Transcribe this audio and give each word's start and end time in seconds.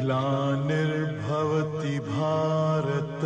ग्लानिर्भवति 0.00 1.98
भारत। 1.98 3.20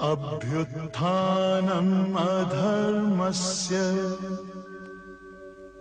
अभ्युत्थानम् 0.00 2.16
अधर्मस्य 2.16 3.78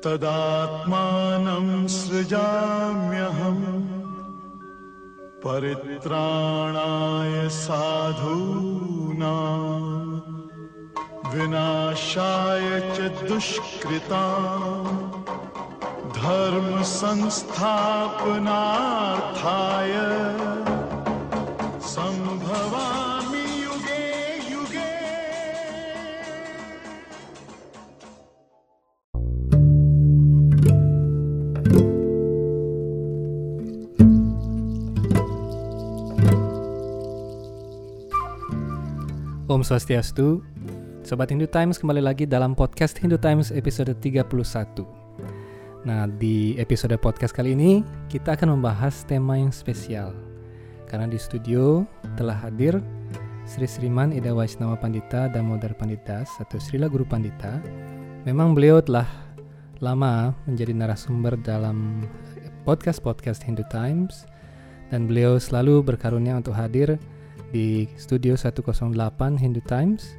तदात्मानं 0.03 1.87
सृजाम्यहम्। 1.87 4.01
परित्राणाय 5.47 7.49
साधूनां 7.49 9.85
विनाशाय 11.35 12.79
च 12.79 13.29
दुष्कृताम् 13.29 15.04
धर्म 16.24 16.82
संस्थापनार्थाय 16.82 17.60
संभवामि 21.92 23.44
युगे 23.62 24.06
युगे 24.50 24.88
Om 39.48 39.62
Swastiastu 39.62 40.40
Sobat 41.04 41.28
Hindu 41.34 41.50
Times 41.50 41.76
kembali 41.76 42.00
lagi 42.00 42.24
dalam 42.24 42.56
podcast 42.56 42.96
Hindu 43.02 43.20
Times 43.20 43.52
episode 43.52 43.92
31 44.00 45.03
Nah 45.85 46.09
di 46.09 46.57
episode 46.57 46.97
podcast 46.97 47.29
kali 47.29 47.53
ini 47.53 47.85
kita 48.09 48.33
akan 48.33 48.57
membahas 48.57 49.05
tema 49.05 49.37
yang 49.37 49.53
spesial 49.53 50.17
Karena 50.89 51.05
di 51.05 51.21
studio 51.21 51.85
telah 52.17 52.33
hadir 52.33 52.81
Sri 53.45 53.69
Sriman 53.69 54.09
Ida 54.09 54.33
Waisnawa 54.33 54.81
Pandita 54.81 55.29
Damodar 55.29 55.77
Panditas 55.77 56.33
atau 56.41 56.57
Srila 56.57 56.89
Guru 56.89 57.05
Pandita 57.05 57.61
Memang 58.25 58.57
beliau 58.57 58.81
telah 58.81 59.05
lama 59.77 60.33
menjadi 60.49 60.73
narasumber 60.73 61.37
dalam 61.45 62.01
podcast-podcast 62.65 63.45
Hindu 63.45 63.61
Times 63.69 64.25
Dan 64.89 65.05
beliau 65.05 65.37
selalu 65.37 65.85
berkarunia 65.85 66.33
untuk 66.33 66.57
hadir 66.57 66.97
di 67.53 67.87
Studio 67.95 68.35
108 68.35 68.91
Hindu 69.39 69.61
Times. 69.63 70.17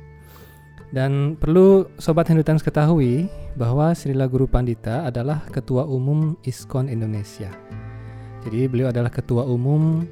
Dan 0.94 1.34
perlu 1.34 1.90
Sobat 1.98 2.30
Hindu 2.30 2.46
Times 2.46 2.62
ketahui 2.62 3.26
bahwa 3.58 3.90
Srila 3.90 4.30
Guru 4.30 4.46
Pandita 4.46 5.02
adalah 5.02 5.42
Ketua 5.50 5.82
Umum 5.82 6.38
ISKCON 6.46 6.86
Indonesia. 6.86 7.50
Jadi 8.46 8.70
beliau 8.70 8.94
adalah 8.94 9.10
Ketua 9.10 9.42
Umum 9.42 10.06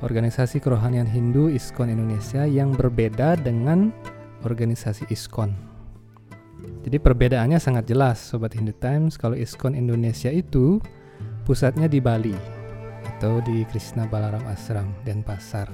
Organisasi 0.00 0.64
Kerohanian 0.64 1.04
Hindu 1.04 1.52
ISKCON 1.52 1.92
Indonesia 1.92 2.48
yang 2.48 2.72
berbeda 2.72 3.36
dengan 3.36 3.92
organisasi 4.42 5.06
ISKCON. 5.12 5.52
Jadi 6.80 6.96
perbedaannya 6.96 7.60
sangat 7.60 7.84
jelas 7.84 8.16
Sobat 8.16 8.56
Hindu 8.56 8.72
Times 8.80 9.20
kalau 9.20 9.36
ISKCON 9.36 9.76
Indonesia 9.76 10.32
itu 10.32 10.80
pusatnya 11.44 11.84
di 11.84 12.00
Bali 12.00 12.32
atau 13.04 13.44
di 13.44 13.68
Krishna 13.68 14.08
Balaram 14.08 14.40
Ashram 14.48 14.88
dan 15.04 15.20
Pasar. 15.20 15.68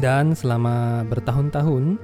Dan 0.00 0.32
selama 0.32 1.04
bertahun-tahun, 1.04 2.00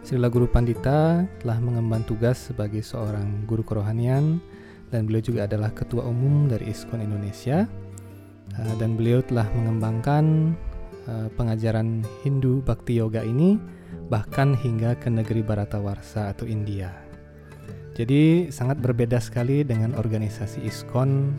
Srila 0.00 0.32
Guru 0.32 0.48
Pandita 0.48 1.28
telah 1.44 1.58
mengemban 1.60 2.00
tugas 2.08 2.48
sebagai 2.48 2.80
seorang 2.80 3.44
guru 3.44 3.60
kerohanian 3.60 4.40
dan 4.88 5.04
beliau 5.04 5.20
juga 5.20 5.44
adalah 5.44 5.70
ketua 5.76 6.08
umum 6.08 6.48
dari 6.48 6.72
ISKCON 6.72 7.04
Indonesia. 7.04 7.68
Uh, 8.56 8.74
dan 8.82 8.98
beliau 8.98 9.22
telah 9.22 9.46
mengembangkan 9.54 10.56
uh, 11.06 11.28
pengajaran 11.38 12.02
Hindu 12.26 12.64
Bhakti 12.66 12.98
Yoga 12.98 13.22
ini 13.22 13.60
bahkan 14.10 14.58
hingga 14.58 14.98
ke 14.98 15.06
negeri 15.06 15.44
Baratawarsa 15.46 16.34
atau 16.34 16.48
India. 16.48 16.90
Jadi 17.94 18.48
sangat 18.48 18.80
berbeda 18.80 19.20
sekali 19.20 19.62
dengan 19.62 19.94
organisasi 19.94 20.64
ISKCON 20.66 21.30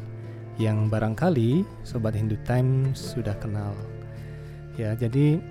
yang 0.61 0.87
barangkali 0.87 1.65
Sobat 1.81 2.13
Hindu 2.13 2.37
Times 2.45 2.95
sudah 2.95 3.33
kenal. 3.41 3.73
Ya, 4.79 4.95
jadi 4.95 5.41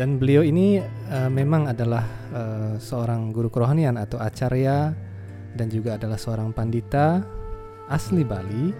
dan 0.00 0.16
beliau 0.16 0.40
ini 0.40 0.80
uh, 1.12 1.28
memang 1.28 1.68
adalah 1.68 2.04
uh, 2.32 2.74
seorang 2.80 3.28
guru 3.32 3.52
kerohanian 3.52 4.00
atau 4.00 4.16
acarya 4.16 4.96
dan 5.52 5.68
juga 5.68 6.00
adalah 6.00 6.16
seorang 6.16 6.56
pandita 6.56 7.20
asli 7.92 8.24
Bali 8.24 8.72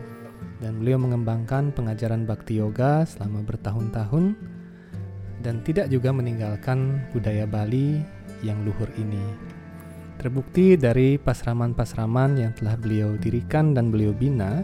dan 0.65 0.81
beliau 0.81 0.97
mengembangkan 0.97 1.75
pengajaran 1.77 2.25
bakti 2.25 2.57
yoga 2.63 3.05
selama 3.05 3.45
bertahun-tahun 3.45 4.33
dan 5.43 5.61
tidak 5.67 5.91
juga 5.91 6.15
meninggalkan 6.15 7.03
budaya 7.11 7.45
Bali 7.45 8.01
yang 8.47 8.63
luhur 8.63 8.89
ini. 8.97 9.53
Terbukti 10.23 10.79
dari 10.79 11.19
pasraman-pasraman 11.19 12.39
yang 12.39 12.55
telah 12.55 12.79
beliau 12.79 13.19
dirikan 13.19 13.75
dan 13.75 13.91
beliau 13.91 14.15
bina 14.15 14.63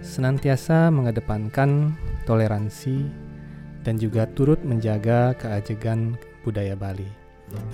senantiasa 0.00 0.88
mengedepankan 0.88 1.92
toleransi 2.24 3.29
dan 3.84 3.96
juga 3.96 4.28
turut 4.36 4.60
menjaga 4.62 5.32
keajegan 5.40 6.16
budaya 6.44 6.76
Bali. 6.76 7.08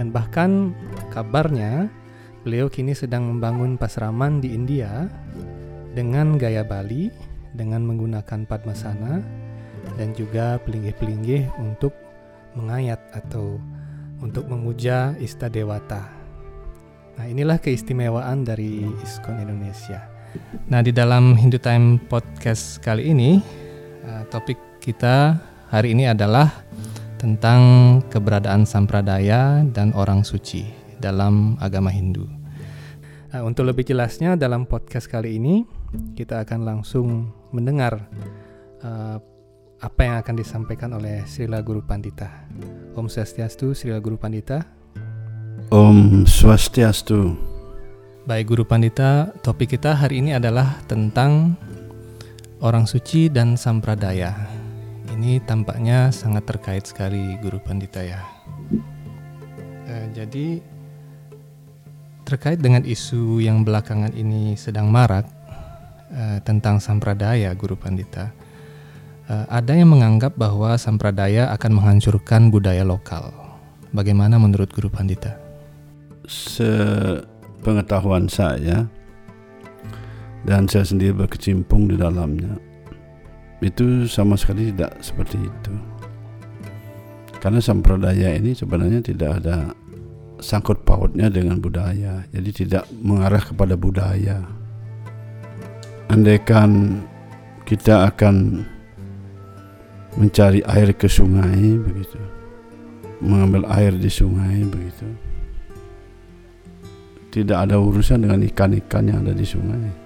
Dan 0.00 0.08
bahkan 0.10 0.72
kabarnya 1.12 1.90
beliau 2.46 2.70
kini 2.70 2.94
sedang 2.94 3.26
membangun 3.26 3.76
pasraman 3.76 4.40
di 4.40 4.54
India 4.54 5.10
dengan 5.92 6.38
gaya 6.38 6.62
Bali 6.62 7.10
dengan 7.56 7.84
menggunakan 7.84 8.46
padmasana 8.46 9.20
dan 9.96 10.12
juga 10.12 10.60
pelinggih-pelinggih 10.62 11.48
untuk 11.60 11.92
mengayat 12.56 13.00
atau 13.12 13.60
untuk 14.20 14.48
memuja 14.48 15.12
Ista 15.20 15.52
Dewata. 15.52 16.08
Nah, 17.16 17.24
inilah 17.24 17.56
keistimewaan 17.56 18.44
dari 18.44 18.84
ISKCON 19.00 19.40
Indonesia. 19.40 20.04
Nah, 20.68 20.84
di 20.84 20.92
dalam 20.92 21.32
Hindu 21.32 21.56
Time 21.56 21.96
Podcast 21.96 22.80
kali 22.84 23.08
ini, 23.08 23.40
uh, 24.04 24.24
topik 24.28 24.60
kita 24.84 25.40
hari 25.76 25.92
ini 25.92 26.08
adalah 26.08 26.64
tentang 27.20 27.60
keberadaan 28.08 28.64
sampradaya 28.64 29.60
dan 29.76 29.92
orang 29.92 30.24
suci 30.24 30.64
dalam 30.96 31.60
agama 31.60 31.92
Hindu. 31.92 32.24
Nah, 33.28 33.44
untuk 33.44 33.68
lebih 33.68 33.84
jelasnya 33.84 34.40
dalam 34.40 34.64
podcast 34.64 35.04
kali 35.04 35.36
ini 35.36 35.68
kita 36.16 36.40
akan 36.48 36.64
langsung 36.64 37.28
mendengar 37.52 38.08
uh, 38.80 39.20
apa 39.76 40.00
yang 40.00 40.16
akan 40.24 40.34
disampaikan 40.40 40.96
oleh 40.96 41.20
Srila 41.28 41.60
Guru 41.60 41.84
Pandita. 41.84 42.48
Om 42.96 43.12
Swastiastu, 43.12 43.76
Srila 43.76 44.00
Guru 44.00 44.16
Pandita. 44.16 44.64
Om 45.68 46.24
Swastiastu. 46.24 47.36
Baik 48.24 48.48
Guru 48.48 48.64
Pandita, 48.64 49.28
topik 49.44 49.76
kita 49.76 49.92
hari 49.92 50.24
ini 50.24 50.32
adalah 50.32 50.80
tentang 50.88 51.52
orang 52.64 52.88
suci 52.88 53.28
dan 53.28 53.60
sampradaya. 53.60 54.55
Ini 55.16 55.40
tampaknya 55.48 56.12
sangat 56.12 56.44
terkait 56.44 56.84
sekali 56.84 57.40
Guru 57.40 57.56
Pandita 57.56 58.04
ya. 58.04 58.20
Eh, 59.88 60.12
jadi 60.12 60.60
terkait 62.28 62.60
dengan 62.60 62.84
isu 62.84 63.40
yang 63.40 63.64
belakangan 63.64 64.12
ini 64.12 64.60
sedang 64.60 64.92
marak 64.92 65.24
eh, 66.12 66.44
tentang 66.44 66.84
sampradaya 66.84 67.48
Guru 67.56 67.80
Pandita, 67.80 68.28
eh, 69.32 69.46
ada 69.48 69.72
yang 69.72 69.96
menganggap 69.96 70.36
bahwa 70.36 70.76
sampradaya 70.76 71.48
akan 71.56 71.80
menghancurkan 71.80 72.52
budaya 72.52 72.84
lokal. 72.84 73.32
Bagaimana 73.96 74.36
menurut 74.36 74.68
Guru 74.68 74.92
Pandita? 74.92 75.32
Sepengetahuan 76.28 78.28
saya 78.28 78.84
dan 80.44 80.68
saya 80.68 80.84
sendiri 80.84 81.24
berkecimpung 81.24 81.88
di 81.88 81.96
dalamnya 81.96 82.65
itu 83.64 84.04
sama 84.04 84.36
sekali 84.36 84.68
tidak 84.68 85.00
seperti 85.00 85.40
itu. 85.40 85.74
Karena 87.40 87.60
sampradaya 87.62 88.36
ini 88.36 88.52
sebenarnya 88.52 89.00
tidak 89.00 89.40
ada 89.40 89.72
sangkut 90.40 90.84
pautnya 90.84 91.32
dengan 91.32 91.60
budaya. 91.60 92.24
Jadi 92.32 92.66
tidak 92.66 92.84
mengarah 93.00 93.40
kepada 93.40 93.78
budaya. 93.78 94.44
Andaikan 96.12 97.00
kita 97.64 98.08
akan 98.12 98.66
mencari 100.16 100.60
air 100.64 100.92
ke 100.96 101.08
sungai 101.08 101.80
begitu. 101.80 102.20
Mengambil 103.24 103.64
air 103.72 103.96
di 103.96 104.10
sungai 104.12 104.64
begitu. 104.68 105.08
Tidak 107.32 107.56
ada 107.56 107.76
urusan 107.76 108.24
dengan 108.24 108.40
ikan-ikan 108.48 109.04
yang 109.08 109.24
ada 109.24 109.36
di 109.36 109.44
sungai. 109.44 110.05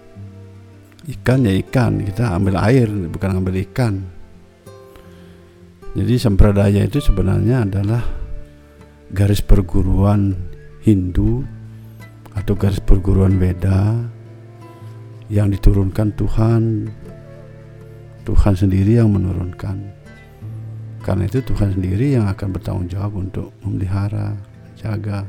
Ikan 1.11 1.43
ya 1.43 1.55
ikan, 1.67 1.99
kita 2.07 2.39
ambil 2.39 2.55
air 2.63 2.87
bukan 2.87 3.43
ambil 3.43 3.59
ikan. 3.67 4.07
Jadi 5.91 6.15
sampradaya 6.23 6.87
itu 6.87 7.03
sebenarnya 7.03 7.67
adalah 7.67 8.03
garis 9.11 9.43
perguruan 9.43 10.39
Hindu 10.87 11.43
atau 12.39 12.55
garis 12.55 12.79
perguruan 12.79 13.43
Weda 13.43 13.99
yang 15.27 15.51
diturunkan 15.51 16.15
Tuhan 16.15 16.63
Tuhan 18.23 18.55
sendiri 18.55 19.03
yang 19.03 19.11
menurunkan. 19.11 19.99
Karena 21.03 21.27
itu 21.27 21.43
Tuhan 21.43 21.75
sendiri 21.75 22.15
yang 22.15 22.31
akan 22.31 22.55
bertanggung 22.55 22.87
jawab 22.87 23.19
untuk 23.19 23.51
memelihara, 23.65 24.37
menjaga 24.69 25.27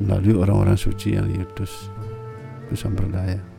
melalui 0.00 0.38
orang-orang 0.38 0.78
suci 0.78 1.18
yang 1.18 1.28
diutus. 1.28 1.90
Itu 2.64 2.78
sampradaya. 2.78 3.49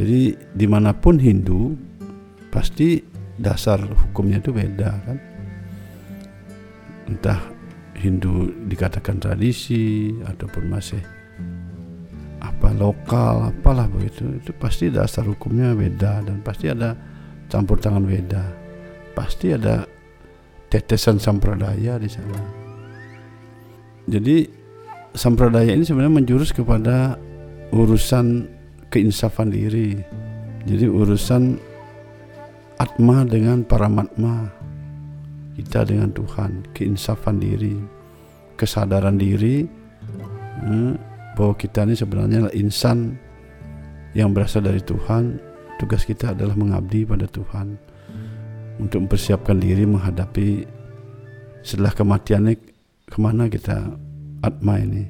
Jadi 0.00 0.32
di 0.56 0.64
mana 0.64 0.96
pun 0.96 1.20
Hindu 1.20 1.76
pasti 2.48 3.04
dasar 3.36 3.84
hukumnya 3.84 4.40
itu 4.40 4.48
beda 4.48 4.90
kan. 5.04 5.18
Entah 7.04 7.40
Hindu 8.00 8.48
dikatakan 8.64 9.20
tradisi 9.20 10.16
ataupun 10.24 10.72
masih 10.72 11.04
apa 12.40 12.72
lokal 12.72 13.52
apalah 13.52 13.84
begitu 13.84 14.40
itu 14.40 14.56
pasti 14.56 14.88
dasar 14.88 15.28
hukumnya 15.28 15.76
beda 15.76 16.24
dan 16.24 16.40
pasti 16.40 16.72
ada 16.72 16.96
campur 17.52 17.76
tangan 17.76 18.00
beda 18.00 18.40
pasti 19.12 19.52
ada 19.52 19.84
tetesan 20.72 21.20
sampradaya 21.20 22.00
di 22.00 22.08
sana 22.08 22.40
jadi 24.08 24.48
sampradaya 25.12 25.76
ini 25.76 25.84
sebenarnya 25.84 26.16
menjurus 26.24 26.56
kepada 26.56 27.20
urusan 27.76 28.48
keinsafan 28.90 29.54
diri 29.54 29.96
jadi 30.66 30.90
urusan 30.90 31.56
atma 32.76 33.24
dengan 33.24 33.64
paramatma 33.64 34.50
kita 35.56 35.86
dengan 35.86 36.12
Tuhan 36.12 36.68
keinsafan 36.76 37.40
diri 37.40 38.00
kesadaran 38.60 39.16
diri 39.16 39.64
hmm, 40.60 40.92
bahwa 41.32 41.56
kita 41.56 41.88
ini 41.88 41.96
sebenarnya 41.96 42.52
insan 42.52 43.16
yang 44.12 44.36
berasal 44.36 44.60
dari 44.60 44.84
Tuhan. 44.84 45.40
Tugas 45.80 46.04
kita 46.04 46.36
adalah 46.36 46.52
mengabdi 46.52 47.08
pada 47.08 47.24
Tuhan 47.24 47.72
untuk 48.76 49.08
mempersiapkan 49.08 49.56
diri 49.56 49.88
menghadapi 49.88 50.68
setelah 51.64 51.88
kematian 51.96 52.52
ini 52.52 52.60
ke 53.08 53.16
mana 53.16 53.48
kita 53.48 53.88
atma 54.44 54.76
ini 54.76 55.08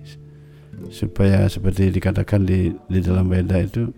supaya 0.89 1.45
seperti 1.53 1.93
dikatakan 1.93 2.49
di 2.49 2.73
di 2.89 3.01
dalam 3.05 3.29
Veda 3.29 3.61
itu 3.61 3.93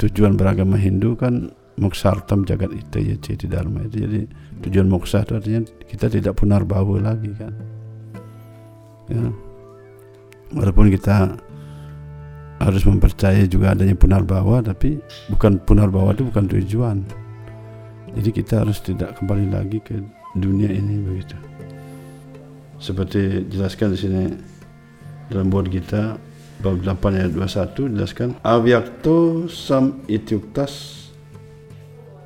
tujuan 0.00 0.38
beragama 0.38 0.80
Hindu 0.80 1.18
kan 1.18 1.52
moksartam 1.78 2.42
jagat 2.48 2.74
itu 2.74 2.98
ya 2.98 3.16
citi 3.20 3.46
dharma 3.46 3.86
itu. 3.86 4.06
Jadi 4.06 4.20
tujuan 4.66 4.90
moksa 4.90 5.22
itu 5.22 5.38
artinya 5.38 5.60
kita 5.86 6.06
tidak 6.10 6.34
punar 6.38 6.66
bau 6.66 6.98
lagi 6.98 7.30
kan. 7.38 7.52
Ya. 9.08 9.24
Walaupun 10.54 10.88
kita 10.88 11.38
harus 12.58 12.82
mempercayai 12.82 13.46
juga 13.46 13.70
adanya 13.72 13.94
punarbawa 13.94 14.58
tapi 14.64 14.98
bukan 15.30 15.62
punarbawa 15.62 16.12
itu 16.12 16.26
bukan 16.26 16.44
tujuan. 16.50 16.98
Jadi 18.18 18.30
kita 18.34 18.66
harus 18.66 18.82
tidak 18.82 19.14
kembali 19.20 19.52
lagi 19.52 19.78
ke 19.78 20.02
dunia 20.34 20.72
ini 20.72 20.98
begitu. 21.06 21.38
Seperti 22.78 23.46
jelaskan 23.50 23.94
di 23.94 23.98
sini 23.98 24.22
dalam 25.28 25.52
buat 25.52 25.68
kita 25.68 26.16
bab 26.64 26.80
8 26.82 27.18
ayat 27.20 27.32
21 27.36 27.94
jelaskan 27.94 28.28
avyakto 28.42 29.46
sam 29.46 30.02
ityuktas 30.10 31.06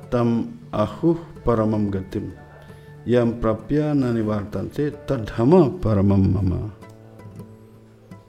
tam 0.09 0.57
ahuh 0.73 1.19
paramam 1.45 1.91
gatim 1.93 2.33
yang 3.03 3.35
prapya 3.43 3.91
nani 3.91 4.23
vartante 4.23 4.91
tadhama 5.03 5.67
paramam 5.79 6.23
mama. 6.23 6.61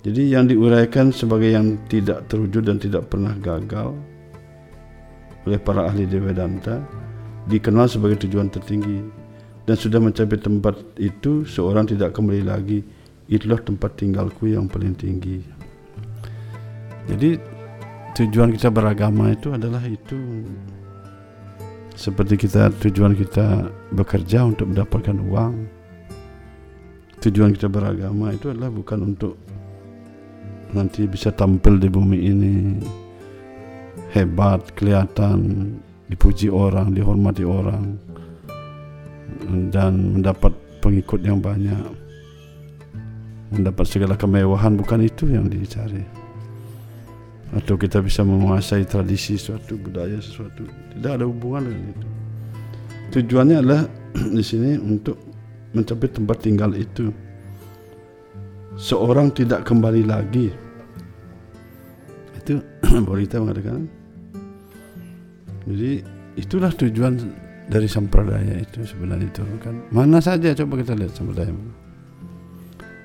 Jadi 0.05 0.37
yang 0.37 0.44
diuraikan 0.50 1.15
sebagai 1.15 1.55
yang 1.55 1.81
tidak 1.88 2.29
terwujud 2.29 2.69
dan 2.69 2.77
tidak 2.77 3.09
pernah 3.09 3.32
gagal 3.41 3.97
oleh 5.49 5.56
para 5.56 5.88
ahli 5.88 6.05
Devedanta 6.05 6.85
dikenal 7.49 7.88
sebagai 7.88 8.27
tujuan 8.29 8.53
tertinggi. 8.53 9.25
Dan 9.65 9.81
sudah 9.81 9.97
mencapai 9.97 10.37
tempat 10.37 10.77
itu 11.00 11.49
seorang 11.49 11.88
tidak 11.88 12.12
kembali 12.12 12.44
lagi 12.44 12.85
itulah 13.29 13.61
tempat 13.61 13.97
tinggalku 13.97 14.53
yang 14.53 14.69
paling 14.69 14.93
tinggi. 14.93 15.41
Jadi 17.09 17.37
tujuan 18.17 18.53
kita 18.53 18.69
beragama 18.73 19.32
itu 19.32 19.53
adalah 19.53 19.81
itu. 19.85 20.44
Seperti 21.94 22.35
kita 22.35 22.75
tujuan 22.82 23.15
kita 23.15 23.71
bekerja 23.94 24.44
untuk 24.44 24.75
mendapatkan 24.75 25.15
uang. 25.15 25.55
Tujuan 27.23 27.55
kita 27.56 27.71
beragama 27.71 28.35
itu 28.35 28.50
adalah 28.53 28.69
bukan 28.69 29.15
untuk 29.15 29.38
nanti 30.75 31.06
bisa 31.06 31.31
tampil 31.32 31.79
di 31.79 31.88
bumi 31.88 32.19
ini. 32.19 32.55
Hebat, 34.11 34.75
kelihatan, 34.79 35.75
dipuji 36.06 36.47
orang, 36.47 36.94
dihormati 36.94 37.43
orang 37.43 37.99
dan 39.75 40.19
mendapat 40.19 40.55
pengikut 40.79 41.19
yang 41.25 41.43
banyak 41.43 42.04
mendapat 43.52 43.85
segala 43.88 44.14
kemewahan 44.17 44.79
bukan 44.79 45.05
itu 45.05 45.29
yang 45.29 45.50
dicari. 45.50 46.05
Atau 47.55 47.79
kita 47.79 48.00
bisa 48.00 48.25
menguasai 48.26 48.88
tradisi 48.88 49.38
suatu 49.38 49.79
budaya 49.79 50.19
sesuatu. 50.19 50.64
Tidak 50.64 51.12
ada 51.20 51.25
hubungan 51.29 51.70
dengan 51.70 51.93
itu. 51.93 52.08
Tujuannya 53.14 53.56
adalah 53.61 53.82
di 54.38 54.44
sini 54.44 54.75
untuk 54.81 55.20
mencapai 55.76 56.08
tempat 56.11 56.37
tinggal 56.43 56.73
itu. 56.75 57.12
Seorang 58.75 59.31
tidak 59.31 59.62
kembali 59.69 60.02
lagi. 60.02 60.50
Itu 62.43 62.58
Borita 63.06 63.38
mengatakan. 63.38 63.87
Jadi 65.64 66.02
itulah 66.37 66.75
tujuan 66.75 67.17
dari 67.70 67.88
sampradaya 67.88 68.61
itu 68.61 68.85
sebenarnya 68.85 69.31
itu 69.31 69.41
kan? 69.62 69.79
Mana 69.88 70.20
saja 70.20 70.52
coba 70.52 70.82
kita 70.82 70.93
lihat 70.93 71.14
sampradaya 71.17 71.55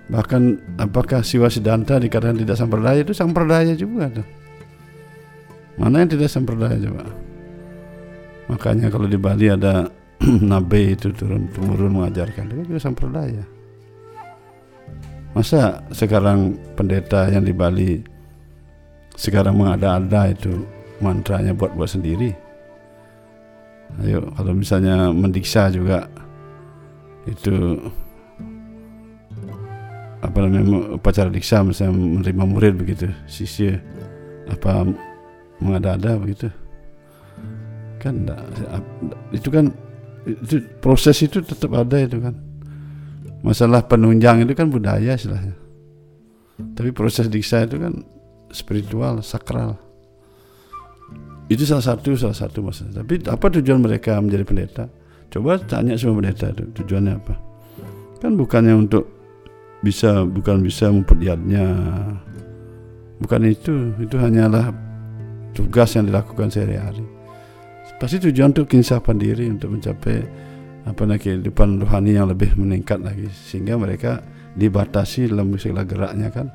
bahkan 0.10 0.58
apakah 0.82 1.22
siwa 1.22 1.48
sidanta 1.48 2.02
dikatakan 2.02 2.42
tidak 2.42 2.58
sampradaya 2.58 3.00
itu 3.06 3.14
sampradaya 3.14 3.74
juga 3.78 4.10
tuh. 4.10 4.28
Mana 5.80 6.04
yang 6.04 6.12
tidak 6.12 6.34
sampradaya 6.34 6.76
coba? 6.76 7.08
Makanya 8.50 8.90
kalau 8.90 9.06
di 9.06 9.16
Bali 9.16 9.48
ada 9.48 9.88
nabe 10.52 10.98
itu 10.98 11.14
turun 11.14 11.48
temurun 11.54 11.94
mengajarkan 11.94 12.52
itu 12.52 12.74
juga 12.74 12.82
sampradaya. 12.82 13.46
Masa 15.38 15.86
sekarang 15.94 16.58
pendeta 16.74 17.30
yang 17.30 17.46
di 17.46 17.54
Bali 17.54 18.02
sekarang 19.14 19.62
mengada-ada 19.62 20.34
itu 20.34 20.66
mantranya 21.00 21.54
buat-buat 21.54 21.90
sendiri. 21.96 22.34
Ayo 24.02 24.26
kalau 24.34 24.54
misalnya 24.58 25.14
mendiksa 25.14 25.70
juga 25.70 26.10
itu 27.30 27.78
apa 30.20 30.38
namanya 30.44 31.00
upacara 31.00 31.32
diksa 31.32 31.64
misalnya 31.64 31.96
menerima 31.96 32.44
murid 32.44 32.74
begitu 32.76 33.08
sisir 33.24 33.80
apa 34.52 34.84
mengada-ada 35.64 36.20
begitu 36.20 36.52
kan 38.00 38.28
enggak, 38.28 38.40
itu 39.36 39.50
kan 39.52 39.66
itu 40.28 40.56
proses 40.84 41.20
itu 41.24 41.40
tetap 41.44 41.72
ada 41.76 42.00
itu 42.00 42.20
kan 42.20 42.36
masalah 43.44 43.84
penunjang 43.88 44.44
itu 44.44 44.52
kan 44.56 44.68
budaya 44.68 45.16
istilahnya 45.16 45.56
tapi 46.76 46.92
proses 46.92 47.32
diksa 47.32 47.64
itu 47.64 47.80
kan 47.80 48.04
spiritual, 48.52 49.22
sakral. 49.24 49.78
Itu 51.50 51.66
salah 51.66 51.82
satu 51.82 52.14
salah 52.14 52.38
satu 52.38 52.62
masalah. 52.62 53.02
Tapi 53.02 53.26
apa 53.26 53.46
tujuan 53.58 53.82
mereka 53.82 54.20
menjadi 54.22 54.44
pendeta? 54.46 54.84
Coba 55.34 55.58
tanya 55.62 55.98
semua 55.98 56.22
pendeta 56.22 56.54
itu 56.54 56.64
tujuannya 56.84 57.14
apa? 57.16 57.36
Kan 58.22 58.38
bukannya 58.38 58.76
untuk 58.76 59.19
bisa 59.80 60.28
bukan 60.28 60.64
bisa 60.64 60.92
memperlihatnya. 60.92 61.66
Bukan 63.20 63.42
itu, 63.52 63.92
itu 64.00 64.16
hanyalah 64.16 64.72
tugas 65.52 65.92
yang 65.96 66.08
dilakukan 66.08 66.48
sehari-hari. 66.48 67.04
Pasti 68.00 68.16
tujuan 68.24 68.56
untuk 68.56 68.72
kinsapan 68.72 69.20
diri 69.20 69.52
untuk 69.52 69.76
mencapai 69.76 70.24
apa 70.88 71.02
namanya 71.04 71.20
kehidupan 71.20 71.84
rohani 71.84 72.16
yang 72.16 72.32
lebih 72.32 72.56
meningkat 72.56 73.04
lagi 73.04 73.28
sehingga 73.28 73.76
mereka 73.76 74.24
dibatasi 74.56 75.28
dalam 75.28 75.52
segala 75.60 75.84
geraknya 75.84 76.32
kan 76.32 76.48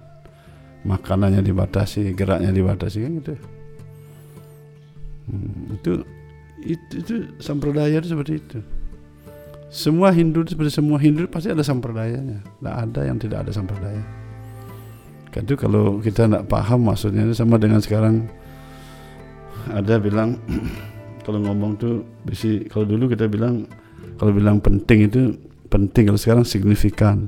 makanannya 0.89 1.45
dibatasi, 1.45 2.17
geraknya 2.17 2.49
dibatasi 2.49 2.99
kan 3.05 3.13
gitu. 3.21 3.35
Hmm, 5.29 5.77
itu 5.77 5.93
itu 6.65 6.95
itu 7.01 7.15
sampradaya 7.41 8.01
itu 8.01 8.09
seperti 8.17 8.33
itu. 8.41 8.59
Semua 9.75 10.15
Hindu 10.15 10.47
seperti 10.47 10.71
semua 10.71 11.03
Hindu 11.03 11.27
pasti 11.27 11.51
ada 11.51 11.67
sampradayanya. 11.67 12.47
Tidak 12.47 12.75
ada 12.79 13.01
yang 13.03 13.19
tidak 13.19 13.43
ada 13.43 13.51
sampradaya. 13.51 13.99
Kan 15.35 15.51
itu 15.51 15.59
kalau 15.59 15.99
kita 15.99 16.31
tidak 16.31 16.47
paham 16.47 16.87
maksudnya 16.87 17.27
sama 17.35 17.59
dengan 17.59 17.83
sekarang 17.83 18.31
ada 19.75 19.99
bilang 19.99 20.39
kalau 21.27 21.43
ngomong 21.43 21.75
tuh 21.75 22.07
bisi 22.23 22.71
kalau 22.71 22.87
dulu 22.87 23.11
kita 23.11 23.27
bilang 23.27 23.67
kalau 24.15 24.31
bilang 24.31 24.63
penting 24.63 25.11
itu 25.11 25.35
penting 25.67 26.07
kalau 26.07 26.21
sekarang 26.23 26.47
signifikan. 26.47 27.27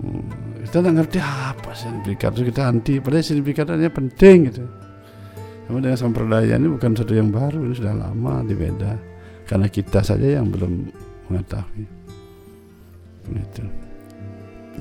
Hmm, 0.00 0.24
kita 0.64 0.80
nggak 0.80 0.94
ngerti 1.04 1.18
apa 1.20 1.70
signifikat 1.76 2.32
itu 2.32 2.48
kita 2.48 2.64
anti 2.64 2.96
padahal 2.96 3.26
signifikannya 3.26 3.90
penting 3.92 4.36
gitu 4.46 4.64
Sama 5.68 5.84
dengan 5.84 5.98
sampradaya 6.00 6.56
ini 6.56 6.70
bukan 6.70 6.96
sesuatu 6.96 7.12
yang 7.12 7.28
baru, 7.28 7.60
ini 7.60 7.76
sudah 7.76 7.92
lama 7.92 8.40
di 8.40 8.56
beda. 8.56 9.07
Karena 9.48 9.66
kita 9.72 10.04
saja 10.04 10.38
yang 10.38 10.52
belum 10.52 10.92
mengetahui. 11.32 11.86
Gitu. 13.32 13.64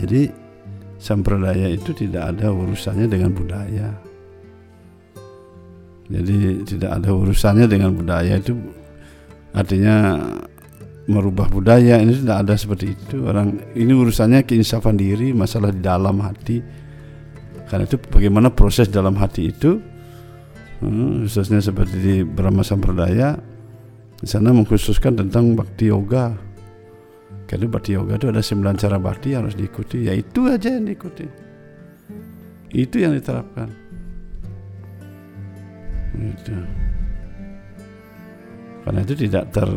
Jadi 0.04 0.22
sampradaya 1.00 1.72
itu 1.72 1.96
tidak 1.96 2.36
ada 2.36 2.52
urusannya 2.52 3.08
dengan 3.08 3.32
budaya. 3.32 3.90
Jadi 6.08 6.64
tidak 6.64 6.92
ada 7.00 7.10
urusannya 7.12 7.66
dengan 7.68 7.92
budaya 7.96 8.40
itu 8.40 8.56
artinya 9.52 10.22
merubah 11.08 11.48
budaya 11.48 12.04
ini 12.04 12.14
tidak 12.20 12.38
ada 12.44 12.54
seperti 12.60 12.94
itu 12.94 13.24
orang 13.24 13.64
ini 13.80 13.96
urusannya 13.96 14.44
keinsafan 14.44 15.00
diri 15.00 15.32
masalah 15.32 15.72
di 15.72 15.80
dalam 15.80 16.20
hati 16.20 16.60
karena 17.72 17.88
itu 17.88 17.96
bagaimana 18.12 18.52
proses 18.52 18.92
dalam 18.92 19.16
hati 19.16 19.52
itu 19.52 19.80
hmm, 20.84 21.26
khususnya 21.26 21.64
seperti 21.64 21.96
di 22.00 22.16
Brahma 22.28 22.64
Sampradaya 22.64 23.40
di 24.18 24.26
sana 24.26 24.50
mengkhususkan 24.50 25.14
tentang 25.14 25.54
bakti 25.54 25.94
yoga. 25.94 26.34
Karena 27.48 27.66
bakti 27.70 27.96
yoga 27.96 28.18
itu 28.18 28.28
ada 28.28 28.42
sembilan 28.44 28.76
cara 28.76 28.98
bakti 28.98 29.32
yang 29.32 29.48
harus 29.48 29.56
diikuti. 29.56 30.10
Ya 30.10 30.14
itu 30.18 30.50
aja 30.50 30.74
yang 30.74 30.90
diikuti. 30.90 31.26
Itu 32.74 32.98
yang 33.00 33.16
diterapkan. 33.16 33.70
Itu. 36.18 36.56
Karena 38.84 39.00
itu 39.04 39.14
tidak 39.16 39.52
ter 39.54 39.70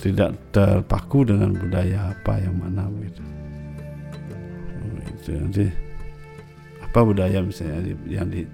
tidak 0.00 0.30
terpaku 0.52 1.24
dengan 1.24 1.54
budaya 1.56 2.12
apa 2.12 2.40
yang 2.42 2.60
mana 2.60 2.90
begitu. 2.90 3.22
Itu 5.16 5.30
nanti 5.38 5.64
apa 6.82 7.00
budaya 7.00 7.40
misalnya 7.40 7.80
yang 8.04 8.28
di 8.28 8.44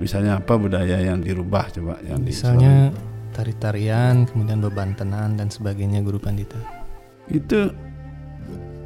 misalnya 0.00 0.42
apa 0.42 0.58
budaya 0.58 0.98
yang 0.98 1.22
dirubah 1.22 1.70
coba 1.70 2.02
yang 2.02 2.18
Misalnya 2.26 2.90
tari-tarian, 3.34 4.30
kemudian 4.30 4.62
bebantenan 4.62 5.34
dan 5.34 5.50
sebagainya 5.50 6.00
Guru 6.06 6.22
Pandita. 6.22 6.56
itu 7.24 7.72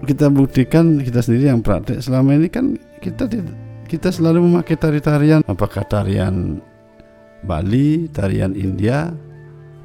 kita 0.06 0.30
buktikan 0.30 1.02
kita 1.02 1.20
sendiri 1.20 1.50
yang 1.50 1.60
praktek. 1.60 2.00
Selama 2.00 2.38
ini 2.38 2.48
kan 2.48 2.78
kita 3.02 3.26
kita 3.88 4.08
selalu 4.14 4.46
memakai 4.46 4.78
tari-tarian. 4.78 5.42
Apakah 5.44 5.82
tarian 5.84 6.62
Bali, 7.42 8.06
tarian 8.10 8.54
India? 8.54 9.10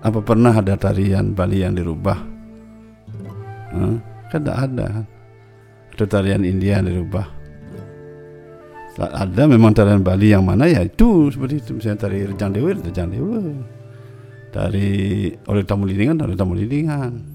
Apa 0.03 0.19
pernah 0.21 0.53
ada 0.53 0.75
tarian 0.77 1.33
Bali 1.33 1.63
yang 1.63 1.73
dirubah? 1.73 2.17
Hah? 3.73 3.97
kan 4.29 4.39
tidak 4.41 4.59
ada. 4.69 4.87
Atau 5.93 6.09
tarian 6.09 6.41
India 6.41 6.81
yang 6.81 6.89
dirubah. 6.89 7.25
Ada 8.97 9.49
memang 9.49 9.73
tarian 9.73 10.05
Bali 10.05 10.33
yang 10.33 10.45
mana? 10.45 10.69
Ya 10.69 10.85
itu 10.85 11.33
seperti 11.33 11.61
itu. 11.61 11.71
Misalnya 11.77 12.05
tari 12.05 12.25
Rejang 12.29 12.53
Dewa 12.53 12.77
Rejang 12.77 13.09
Dewa 13.09 13.41
dari 14.53 15.33
oleh 15.49 15.63
tamu 15.65 15.89
lidingan 15.89 16.21
oleh 16.21 16.37
tamu 16.37 16.53
lidingan 16.53 17.33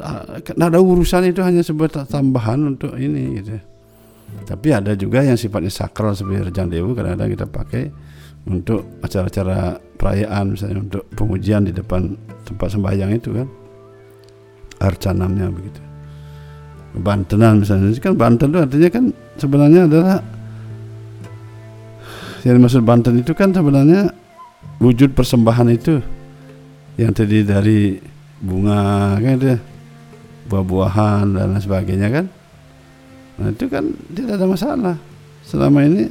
Nah, 0.00 0.22
ada 0.40 0.78
urusan 0.78 1.28
itu 1.28 1.40
hanya 1.40 1.64
sebuah 1.64 2.08
tambahan 2.08 2.76
untuk 2.76 2.94
ini 2.96 3.40
gitu. 3.40 3.56
Tapi 4.46 4.68
ada 4.70 4.94
juga 4.94 5.26
yang 5.26 5.34
sifatnya 5.34 5.72
sakral 5.72 6.14
seperti 6.14 6.52
Rejang 6.52 6.70
Dewa 6.70 6.94
kadang-kadang 6.94 7.30
kita 7.34 7.46
pakai 7.50 7.84
untuk 8.46 9.02
acara-acara 9.02 9.76
perayaan 9.98 10.54
misalnya 10.54 10.78
untuk 10.80 11.02
pengujian 11.12 11.66
di 11.66 11.72
depan 11.74 12.14
tempat 12.46 12.68
sembahyang 12.70 13.10
itu 13.12 13.30
kan. 13.34 13.48
Arcanamnya 14.80 15.50
begitu. 15.50 15.82
Bantenan 16.90 17.62
misalnya 17.62 17.92
kan 18.00 18.14
Banten 18.16 18.48
itu 18.50 18.58
artinya 18.58 18.88
kan 18.90 19.04
sebenarnya 19.38 19.80
adalah 19.86 20.18
yang 22.46 22.54
dimaksud 22.56 22.82
Banten 22.82 23.20
itu 23.20 23.32
kan 23.36 23.52
sebenarnya 23.52 24.10
wujud 24.80 25.12
persembahan 25.12 25.68
itu 25.72 26.00
yang 26.96 27.12
terdiri 27.12 27.44
dari 27.44 27.80
bunga 28.40 29.16
kan 29.20 29.32
itu 29.36 29.56
buah-buahan 30.48 31.36
dan 31.36 31.54
lain 31.54 31.62
sebagainya 31.62 32.08
kan? 32.10 32.26
Nah 33.40 33.48
itu 33.52 33.64
kan 33.70 33.84
tidak 34.12 34.40
ada 34.40 34.46
masalah. 34.48 34.96
Selama 35.44 35.84
ini 35.84 36.08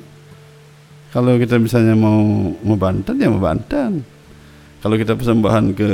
kalau 1.10 1.36
kita 1.42 1.58
misalnya 1.58 1.98
mau 1.98 2.76
Banten 2.78 3.18
ya 3.18 3.28
mau 3.28 3.42
Banten 3.42 4.06
kalau 4.80 4.96
kita 4.96 5.18
persembahan 5.18 5.76
ke 5.76 5.90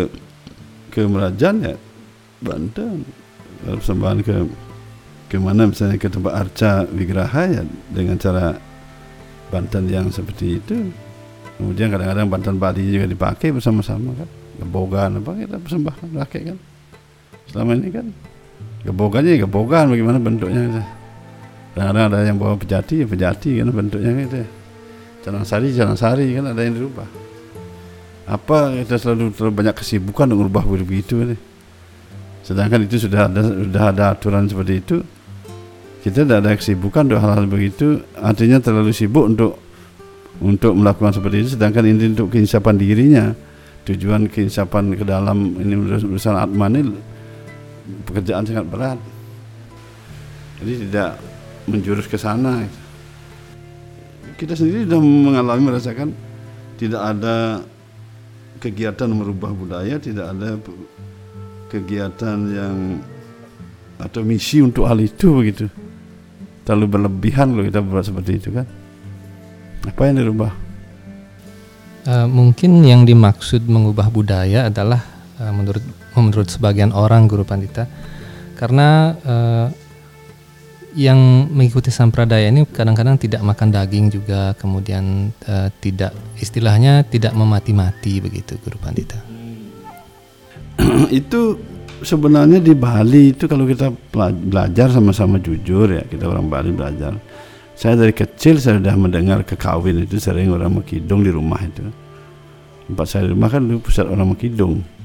ke 0.94 1.02
Merajan 1.08 1.56
ya 1.64 1.76
Banten. 2.44 3.04
Kalau 3.66 3.78
persembahan 3.82 4.20
ke 4.22 4.36
ke 5.32 5.38
mana? 5.42 5.66
Misalnya 5.66 5.98
ke 5.98 6.08
tempat 6.08 6.34
arca 6.38 6.86
wigraha 6.86 7.44
ya 7.50 7.64
dengan 7.90 8.16
cara 8.22 8.54
Banten 9.50 9.90
yang 9.90 10.14
seperti 10.14 10.62
itu 10.62 10.94
kemudian 11.58 11.88
kadang-kadang 11.92 12.28
Banten 12.28 12.56
Bali 12.60 12.84
juga 12.90 13.08
dipakai 13.08 13.52
bersama-sama 13.56 14.12
kan. 14.16 14.30
Gebogan 14.56 15.20
apa 15.20 15.32
kita 15.36 15.56
persembahkan 15.60 16.08
pakai 16.16 16.42
kan. 16.54 16.58
Selama 17.52 17.72
ini 17.76 17.90
kan 17.92 18.06
gebogannya 18.86 19.36
ya 19.36 19.50
gebogan 19.50 19.90
bagaimana 19.90 20.18
bentuknya 20.22 20.62
gitu. 20.70 20.84
kadang-kadang 21.76 22.06
ada 22.08 22.18
yang 22.24 22.38
bawa 22.40 22.56
pejati 22.56 23.04
ya 23.04 23.06
pejati 23.10 23.50
kan 23.60 23.68
bentuknya 23.74 24.12
gitu. 24.26 24.38
Jalan 25.26 25.44
sari 25.44 25.68
jalan 25.74 25.98
sari 25.98 26.32
kan 26.38 26.46
ada 26.52 26.62
yang 26.64 26.74
dirubah. 26.78 27.08
Apa 28.26 28.74
kita 28.86 28.98
selalu 28.98 29.36
terlalu 29.36 29.54
banyak 29.54 29.76
kesibukan 29.78 30.26
untuk 30.32 30.50
merubah 30.50 30.64
begitu 30.66 31.22
nih 31.22 31.42
sedangkan 32.46 32.86
itu 32.86 33.10
sudah 33.10 33.26
ada 33.26 33.42
sudah 33.42 33.84
ada 33.90 34.04
aturan 34.14 34.46
seperti 34.46 34.74
itu 34.78 35.02
kita 36.06 36.22
tidak 36.22 36.46
ada 36.46 36.54
kesibukan 36.54 37.10
untuk 37.10 37.18
hal-hal 37.18 37.46
begitu. 37.50 37.98
Artinya 38.14 38.62
terlalu 38.62 38.94
sibuk 38.94 39.26
untuk 39.26 39.58
untuk 40.44 40.76
melakukan 40.76 41.16
seperti 41.16 41.46
itu 41.46 41.50
sedangkan 41.56 41.84
ini 41.88 42.12
untuk 42.12 42.28
keinsapan 42.34 42.76
dirinya 42.76 43.32
tujuan 43.86 44.26
keinsapan 44.28 44.98
ke 44.98 45.06
dalam 45.06 45.56
ini 45.62 45.78
urusan 45.78 46.36
atma 46.36 46.66
ini 46.68 46.90
pekerjaan 48.06 48.44
sangat 48.46 48.66
berat. 48.66 49.00
Jadi 50.62 50.90
tidak 50.90 51.22
menjurus 51.70 52.10
ke 52.10 52.18
sana. 52.18 52.66
Kita 54.36 54.58
sendiri 54.58 54.90
sudah 54.90 55.00
mengalami 55.00 55.70
merasakan 55.72 56.12
tidak 56.76 57.02
ada 57.16 57.64
kegiatan 58.60 59.08
merubah 59.14 59.54
budaya 59.56 59.96
tidak 59.96 60.34
ada 60.36 60.60
kegiatan 61.72 62.38
yang 62.52 62.76
atau 63.96 64.26
misi 64.28 64.60
untuk 64.60 64.90
hal 64.90 65.00
itu 65.00 65.32
begitu. 65.40 65.66
Terlalu 66.66 67.00
berlebihan 67.00 67.54
kalau 67.54 67.64
kita 67.64 67.80
buat 67.86 68.04
seperti 68.04 68.32
itu 68.42 68.50
kan 68.50 68.66
apa 69.86 70.02
yang 70.10 70.18
dirubah? 70.22 70.52
Eh, 72.06 72.28
mungkin 72.30 72.86
yang 72.86 73.06
dimaksud 73.06 73.66
mengubah 73.66 74.10
budaya 74.14 74.70
adalah 74.70 75.02
eh, 75.42 75.54
menurut 75.54 75.82
menurut 76.18 76.48
sebagian 76.50 76.94
orang 76.94 77.26
Guru 77.26 77.46
Pandita. 77.46 77.90
Karena 78.56 79.14
eh, 79.14 79.68
yang 80.96 81.52
mengikuti 81.52 81.92
sampradaya 81.92 82.48
ini 82.48 82.64
kadang-kadang 82.64 83.20
tidak 83.20 83.44
makan 83.44 83.68
daging 83.68 84.16
juga 84.16 84.56
kemudian 84.56 85.34
eh, 85.44 85.70
tidak 85.84 86.16
istilahnya 86.40 87.04
tidak 87.04 87.36
memati-mati 87.36 88.24
begitu 88.24 88.56
Guru 88.64 88.80
Pandita. 88.80 89.20
itu 91.12 91.60
sebenarnya 92.00 92.64
di 92.64 92.72
Bali 92.72 93.36
itu 93.36 93.48
kalau 93.48 93.68
kita 93.68 93.92
belajar 94.48 94.88
sama-sama 94.92 95.40
jujur 95.40 95.92
ya 95.92 96.04
kita 96.08 96.32
orang 96.32 96.48
Bali 96.48 96.72
belajar 96.72 97.16
saya 97.76 98.00
dari 98.00 98.16
kecil 98.16 98.58
saya 98.58 98.80
sudah 98.80 98.96
mendengar 98.96 99.44
kekawin 99.44 100.08
itu 100.08 100.18
sering 100.18 100.52
orang 100.52 100.80
Mekidong 100.80 101.22
di 101.22 101.32
rumah 101.32 101.60
itu. 101.60 101.84
Tempat 102.88 103.06
saya 103.06 103.28
di 103.28 103.36
rumah 103.36 103.52
kan 103.52 103.68
dulu 103.68 103.84
pusat 103.84 104.08
orang 104.08 104.32
Mekidong 104.32 104.96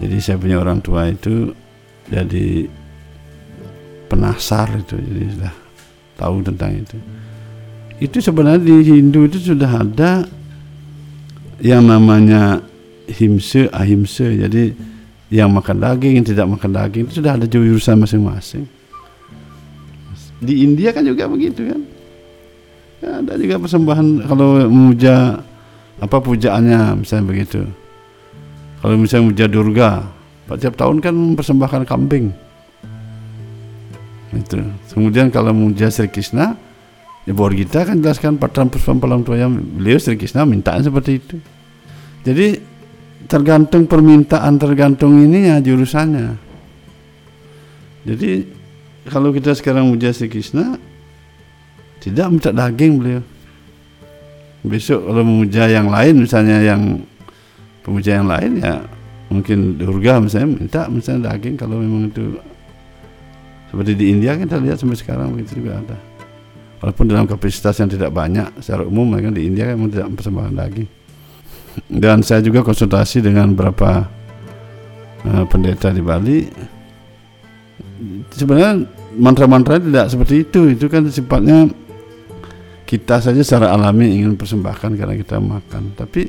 jadi 0.00 0.16
saya 0.16 0.36
punya 0.40 0.56
orang 0.56 0.80
tua 0.80 1.12
itu 1.12 1.52
jadi 2.08 2.64
penasar 4.08 4.80
itu 4.80 4.96
jadi 4.96 5.24
sudah 5.36 5.54
tahu 6.16 6.36
tentang 6.40 6.72
itu. 6.80 6.96
Itu 8.00 8.16
sebenarnya 8.24 8.64
di 8.64 8.74
Hindu 8.80 9.28
itu 9.28 9.52
sudah 9.52 9.84
ada 9.84 10.24
yang 11.60 11.84
namanya 11.84 12.64
himse 13.12 13.68
ahimse 13.68 14.40
jadi 14.40 14.72
yang 15.28 15.52
makan 15.52 15.84
daging 15.84 16.16
yang 16.16 16.26
tidak 16.26 16.48
makan 16.48 16.72
daging 16.72 17.04
itu 17.04 17.20
sudah 17.20 17.36
ada 17.36 17.44
jurusan 17.44 18.00
masing-masing 18.00 18.64
di 20.40 20.64
India 20.64 20.90
kan 20.90 21.04
juga 21.04 21.28
begitu 21.28 21.68
kan? 21.68 21.80
Ya, 23.00 23.10
ada 23.24 23.32
juga 23.36 23.56
persembahan 23.60 24.28
kalau 24.28 24.68
memuja 24.68 25.40
apa 26.00 26.16
pujaannya 26.20 27.04
misalnya 27.04 27.24
begitu. 27.28 27.60
Kalau 28.80 28.96
misalnya 28.96 29.24
memuja 29.28 29.46
Durga 29.48 29.90
tiap 30.58 30.74
tahun 30.74 30.98
kan 30.98 31.14
mempersembahkan 31.14 31.86
kambing. 31.86 32.34
Itu. 34.34 34.62
Kemudian 34.90 35.30
kalau 35.30 35.54
memuja 35.54 35.90
Sri 35.90 36.10
Krishna 36.10 36.58
ya 37.26 37.32
Bor 37.34 37.54
kita 37.54 37.86
kan 37.86 38.02
jelaskan 38.02 38.40
Patram 38.40 38.66
Puspam 38.66 38.98
Palam 38.98 39.22
Toyam 39.22 39.58
beliau 39.78 39.98
Sri 40.00 40.18
Krishna 40.18 40.42
mintaan 40.42 40.82
seperti 40.82 41.22
itu. 41.22 41.36
Jadi 42.26 42.58
tergantung 43.30 43.86
permintaan 43.86 44.58
tergantung 44.58 45.18
ininya 45.20 45.62
jurusannya. 45.62 46.34
Jadi 48.06 48.59
kalau 49.08 49.32
kita 49.32 49.56
sekarang 49.56 49.88
muja 49.88 50.12
Sri 50.12 50.28
Krishna 50.28 50.76
tidak 52.04 52.26
minta 52.28 52.50
daging 52.52 53.00
beliau. 53.00 53.22
Besok 54.60 55.08
kalau 55.08 55.24
memuja 55.24 55.64
yang 55.72 55.88
lain 55.88 56.28
misalnya 56.28 56.60
yang 56.60 57.00
pemuja 57.80 58.20
yang 58.20 58.28
lain 58.28 58.60
ya 58.60 58.84
mungkin 59.32 59.80
durga 59.80 60.20
misalnya 60.20 60.48
minta 60.52 60.80
misalnya 60.92 61.32
daging 61.32 61.56
kalau 61.56 61.80
memang 61.80 62.12
itu 62.12 62.36
seperti 63.70 63.92
di 63.94 64.06
India 64.10 64.34
kan 64.34 64.50
kita 64.50 64.58
lihat 64.58 64.76
sampai 64.82 64.98
sekarang 64.98 65.32
begitu 65.32 65.62
juga 65.62 65.78
ada. 65.78 65.96
Walaupun 66.82 67.06
dalam 67.06 67.28
kapasitas 67.28 67.76
yang 67.78 67.92
tidak 67.92 68.10
banyak 68.10 68.48
secara 68.58 68.82
umum 68.82 69.06
mereka 69.14 69.30
di 69.30 69.46
India 69.46 69.70
kan 69.70 69.78
tidak 69.88 70.06
mempersembahkan 70.12 70.54
daging. 70.58 70.88
Dan 71.86 72.26
saya 72.26 72.42
juga 72.42 72.66
konsultasi 72.66 73.22
dengan 73.22 73.54
beberapa 73.54 74.10
uh, 75.22 75.44
pendeta 75.46 75.94
di 75.94 76.02
Bali 76.02 76.38
sebenarnya 78.32 78.86
mantra-mantra 79.16 79.76
tidak 79.80 80.06
seperti 80.10 80.34
itu. 80.46 80.60
Itu 80.74 80.86
kan 80.88 81.06
sifatnya 81.08 81.68
kita 82.88 83.22
saja 83.22 83.40
secara 83.44 83.70
alami 83.70 84.18
ingin 84.18 84.34
persembahkan 84.34 84.98
karena 84.98 85.14
kita 85.14 85.38
makan. 85.38 85.94
Tapi 85.94 86.22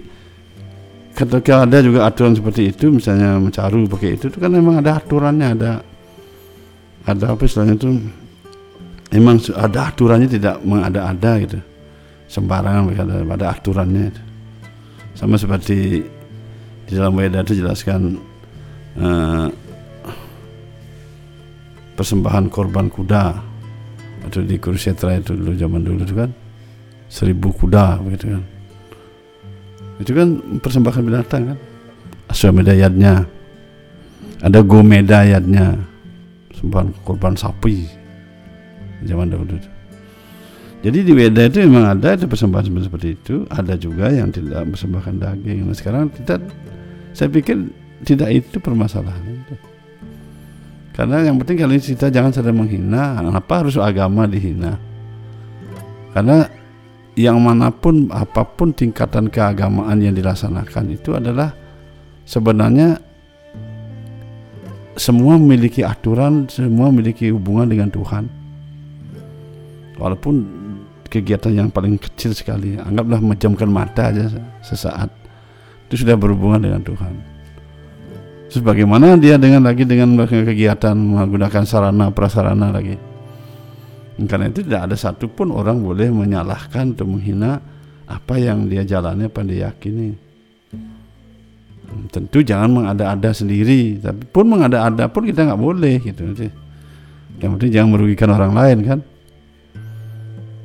ketika 1.12 1.66
ada 1.68 1.78
juga 1.84 2.08
aturan 2.08 2.38
seperti 2.38 2.72
itu 2.72 2.88
misalnya 2.88 3.36
mencaru 3.36 3.84
pakai 3.92 4.16
itu 4.16 4.32
itu 4.32 4.38
kan 4.40 4.48
memang 4.48 4.80
ada 4.80 4.96
aturannya 4.96 5.48
ada 5.60 5.72
ada 7.04 7.26
apa 7.34 7.42
istilahnya 7.44 7.76
itu? 7.76 7.90
Memang 9.12 9.44
ada 9.58 9.92
aturannya 9.92 10.30
tidak 10.32 10.64
mengada-ada 10.64 11.32
gitu. 11.44 11.60
Sembarangan 12.32 12.96
ada, 12.96 13.16
ada 13.28 13.48
aturannya 13.52 14.06
itu. 14.08 14.24
sama 15.12 15.36
seperti 15.36 16.00
di 16.88 16.92
dalam 16.96 17.14
Weda 17.20 17.44
itu 17.44 17.60
jelaskan 17.60 18.16
eh, 18.96 19.48
persembahan 22.02 22.50
korban 22.50 22.90
kuda. 22.90 23.38
Atau 24.26 24.42
di 24.42 24.58
Kurukshetra 24.58 25.22
itu 25.22 25.38
dulu 25.38 25.54
zaman 25.54 25.86
dulu 25.86 26.02
itu 26.02 26.18
kan. 26.18 26.34
Seribu 27.06 27.54
kuda 27.54 28.02
begitu 28.02 28.34
kan. 28.34 28.44
Itu 30.02 30.12
kan 30.18 30.28
persembahkan 30.58 31.02
binatang 31.06 31.54
kan. 31.54 31.58
Aswamedayatnya 32.34 33.30
ada 34.42 34.60
gomedayatnya 34.66 35.78
sembahan 36.58 36.90
korban 37.06 37.38
sapi. 37.38 37.86
Zaman 39.06 39.34
dahulu 39.34 39.58
itu. 39.58 39.70
jadi 40.82 41.06
di 41.06 41.14
Weda 41.14 41.50
itu 41.50 41.62
memang 41.66 41.94
ada 41.98 42.14
itu 42.18 42.26
persembahan 42.26 42.70
seperti 42.82 43.08
itu. 43.14 43.46
Ada 43.50 43.78
juga 43.78 44.10
yang 44.10 44.34
tidak 44.34 44.66
persembahkan 44.74 45.22
daging. 45.22 45.70
Nah 45.70 45.78
sekarang 45.78 46.10
kita 46.14 46.38
saya 47.14 47.30
pikir 47.30 47.70
tidak 48.06 48.30
itu 48.34 48.58
permasalahan 48.58 49.42
karena 50.92 51.24
yang 51.24 51.40
penting 51.40 51.58
kali 51.60 51.80
ini 51.80 51.84
kita 51.96 52.12
jangan 52.12 52.32
saling 52.36 52.56
menghina 52.56 53.20
kenapa 53.20 53.54
harus 53.64 53.76
agama 53.80 54.28
dihina 54.28 54.76
karena 56.12 56.48
yang 57.16 57.40
mana 57.44 57.72
pun 57.72 58.08
apa 58.12 58.44
pun 58.44 58.72
tingkatan 58.72 59.28
keagamaan 59.28 60.00
yang 60.00 60.16
dilaksanakan 60.16 60.96
itu 60.96 61.16
adalah 61.16 61.52
sebenarnya 62.24 63.00
semua 64.96 65.40
memiliki 65.40 65.84
aturan, 65.84 66.48
semua 66.52 66.92
memiliki 66.92 67.32
hubungan 67.32 67.68
dengan 67.68 67.90
Tuhan. 67.92 68.28
Walaupun 69.96 70.36
kegiatan 71.08 71.52
yang 71.52 71.70
paling 71.72 71.96
kecil 71.96 72.36
sekali, 72.36 72.76
anggaplah 72.76 73.20
menjamkan 73.24 73.70
mata 73.72 74.12
aja 74.12 74.28
sesaat, 74.64 75.12
itu 75.88 76.04
sudah 76.04 76.16
berhubungan 76.20 76.64
dengan 76.64 76.82
Tuhan. 76.84 77.31
Terus 78.52 78.68
bagaimana 78.68 79.16
dia 79.16 79.40
dengan 79.40 79.64
lagi 79.64 79.88
dengan 79.88 80.28
kegiatan 80.28 80.92
menggunakan 80.92 81.64
sarana 81.64 82.12
prasarana 82.12 82.68
lagi? 82.76 83.00
Karena 84.28 84.52
itu 84.52 84.68
tidak 84.68 84.92
ada 84.92 84.96
satupun 85.00 85.56
orang 85.56 85.80
boleh 85.80 86.12
menyalahkan 86.12 86.92
atau 86.94 87.08
menghina 87.08 87.64
apa 88.12 88.36
yang 88.36 88.68
dia 88.68 88.84
jalani, 88.84 89.32
apa 89.32 89.40
dia 89.48 89.72
yakini. 89.72 90.14
Tentu 92.12 92.44
jangan 92.44 92.76
mengada-ada 92.76 93.32
sendiri, 93.32 94.04
tapi 94.04 94.28
pun 94.28 94.44
mengada-ada 94.52 95.08
pun 95.08 95.24
kita 95.24 95.48
nggak 95.48 95.62
boleh 95.62 95.96
gitu. 96.04 96.52
Yang 97.40 97.52
penting 97.56 97.72
jangan 97.72 97.90
merugikan 97.96 98.30
orang 98.36 98.52
lain 98.52 98.78
kan. 98.84 99.00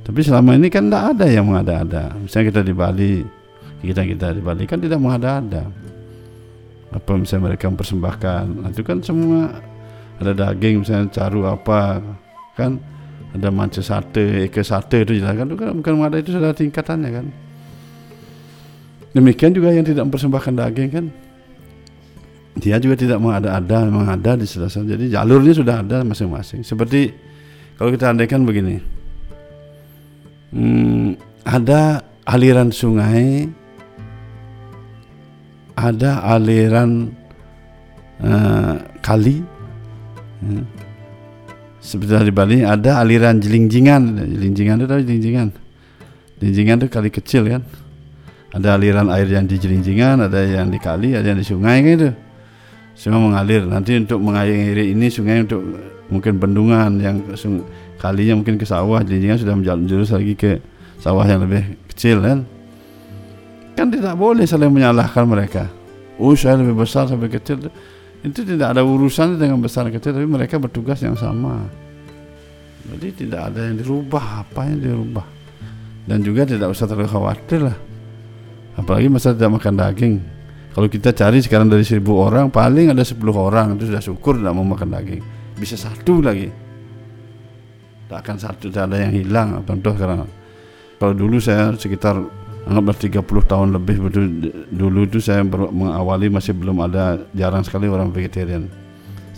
Tapi 0.07 0.21
selama 0.27 0.59
ini 0.59 0.67
kan 0.71 0.91
tidak 0.91 1.05
ada 1.15 1.27
yang 1.31 1.47
mengada-ada. 1.47 2.19
Misalnya 2.19 2.47
kita 2.51 2.61
di 2.67 2.75
Bali, 2.75 3.15
kita 3.79 4.03
kita 4.03 4.27
di 4.35 4.43
Bali 4.43 4.63
kan 4.67 4.79
tidak 4.83 4.99
mengada-ada. 4.99 5.71
Apa 6.95 7.19
misalnya 7.19 7.53
mereka 7.53 7.67
mempersembahkan, 7.67 8.45
nah, 8.63 8.71
itu 8.71 8.83
kan 8.87 9.03
semua 9.03 9.59
ada 10.23 10.33
daging 10.33 10.81
misalnya 10.81 11.13
caru 11.13 11.45
apa 11.45 12.01
kan 12.57 12.81
ada 13.37 13.53
manca 13.53 13.85
sate, 13.85 14.49
eke 14.49 14.65
sate 14.65 15.05
itu 15.05 15.21
jelas 15.21 15.37
kan 15.37 15.45
itu 15.51 15.57
kan 15.61 15.77
bukan 15.77 15.93
ada 16.07 16.17
itu 16.17 16.33
sudah 16.33 16.55
tingkatannya 16.57 17.11
kan. 17.11 17.27
Demikian 19.13 19.53
juga 19.53 19.73
yang 19.73 19.85
tidak 19.85 20.09
mempersembahkan 20.09 20.55
daging 20.57 20.91
kan 20.93 21.07
dia 22.57 22.81
juga 22.81 22.97
tidak 22.97 23.21
mengada-ada, 23.21 23.85
memang 23.85 24.09
ada 24.09 24.33
di 24.33 24.49
sebelah 24.49 24.73
sana. 24.73 24.89
Jadi 24.89 25.13
jalurnya 25.13 25.53
sudah 25.53 25.85
ada 25.85 26.01
masing-masing. 26.01 26.65
Seperti 26.65 27.13
kalau 27.77 27.93
kita 27.93 28.09
andaikan 28.09 28.49
begini, 28.49 28.81
hmm, 30.57 31.21
ada 31.45 32.01
aliran 32.25 32.73
sungai, 32.73 33.45
ada 35.77 36.25
aliran 36.25 37.13
eh, 38.25 38.75
kali, 39.05 39.45
ya. 40.41 40.63
seperti 41.85 42.13
di 42.27 42.35
Bali 42.35 42.59
ada 42.65 43.05
aliran 43.05 43.37
jelingjingan, 43.39 44.17
jelingjingan 44.25 44.77
itu 44.81 44.87
tahu 44.89 45.01
jelingjingan, 45.05 45.49
jelingjingan 46.41 46.77
itu 46.81 46.89
kali 46.89 47.11
kecil 47.13 47.45
kan, 47.47 47.63
ada 48.57 48.81
aliran 48.81 49.13
air 49.13 49.29
yang 49.29 49.45
di 49.45 49.61
jelingjingan, 49.61 50.25
ada 50.25 50.41
yang 50.43 50.73
di 50.73 50.81
kali, 50.81 51.13
ada 51.13 51.29
yang 51.29 51.39
di 51.39 51.45
sungai 51.45 51.85
gitu, 51.85 52.09
semua 52.97 53.21
mengalir. 53.21 53.69
Nanti 53.69 54.01
untuk 54.01 54.19
mengairi 54.25 54.97
ini 54.97 55.13
sungai 55.13 55.45
untuk 55.45 55.61
mungkin 56.09 56.41
bendungan 56.41 56.91
yang 57.05 57.21
kalinya 58.01 58.41
mungkin 58.41 58.57
ke 58.57 58.65
sawah, 58.65 59.05
jelingjingan 59.05 59.39
sudah 59.45 59.55
menjalan 59.61 59.85
jurus 59.85 60.09
lagi 60.17 60.33
ke 60.33 60.57
sawah 61.05 61.29
yang 61.29 61.45
lebih 61.45 61.77
kecil 61.93 62.25
kan, 62.25 62.49
kan 63.77 63.93
tidak 63.93 64.17
boleh 64.17 64.49
saling 64.49 64.73
menyalahkan 64.73 65.29
mereka. 65.29 65.69
Oh 66.17 66.33
saya 66.33 66.57
lebih 66.57 66.81
besar 66.81 67.07
sampai 67.07 67.29
kecil. 67.29 67.69
Itu 68.25 68.43
tidak 68.43 68.75
ada 68.75 68.83
urusan 68.83 69.37
dengan 69.37 69.61
besar 69.61 69.87
kecil 69.93 70.17
tapi 70.17 70.27
mereka 70.27 70.57
bertugas 70.57 70.99
yang 71.05 71.15
sama. 71.15 71.69
Jadi 72.87 73.27
tidak 73.27 73.53
ada 73.53 73.69
yang 73.69 73.77
dirubah 73.77 74.43
apa 74.43 74.65
yang 74.67 74.81
dirubah. 74.81 75.27
Dan 76.07 76.25
juga 76.25 76.49
tidak 76.49 76.73
usah 76.73 76.89
terlalu 76.89 77.11
khawatir 77.11 77.61
lah. 77.67 77.77
Apalagi 78.81 79.13
masa 79.13 79.37
tidak 79.37 79.61
makan 79.61 79.75
daging. 79.77 80.15
Kalau 80.73 80.89
kita 80.93 81.11
cari 81.13 81.41
sekarang 81.41 81.73
dari 81.73 81.85
seribu 81.85 82.21
orang 82.21 82.53
paling 82.53 82.93
ada 82.93 83.01
10 83.01 83.17
orang 83.33 83.81
itu 83.81 83.89
sudah 83.89 84.03
syukur 84.05 84.37
tidak 84.37 84.53
mau 84.57 84.65
makan 84.65 84.93
daging. 84.93 85.23
Bisa 85.57 85.77
satu 85.77 86.21
lagi. 86.21 86.49
Tak 88.07 88.23
akan 88.23 88.37
satu 88.39 88.71
tak 88.71 88.93
ada 88.93 89.09
yang 89.09 89.13
hilang. 89.13 89.61
Contoh 89.67 89.97
sekarang. 89.97 90.29
Kalau 90.97 91.13
dulu 91.17 91.43
saya 91.43 91.75
sekitar 91.75 92.21
anggaplah 92.67 92.97
30 92.99 93.23
tahun 93.23 93.69
lebih 93.79 93.97
betul 94.11 94.25
dulu 94.75 95.07
itu 95.07 95.23
saya 95.23 95.47
mengawali 95.47 96.27
masih 96.27 96.53
belum 96.53 96.83
ada 96.83 97.23
jarang 97.31 97.63
sekali 97.63 97.87
orang 97.87 98.11
vegetarian. 98.11 98.67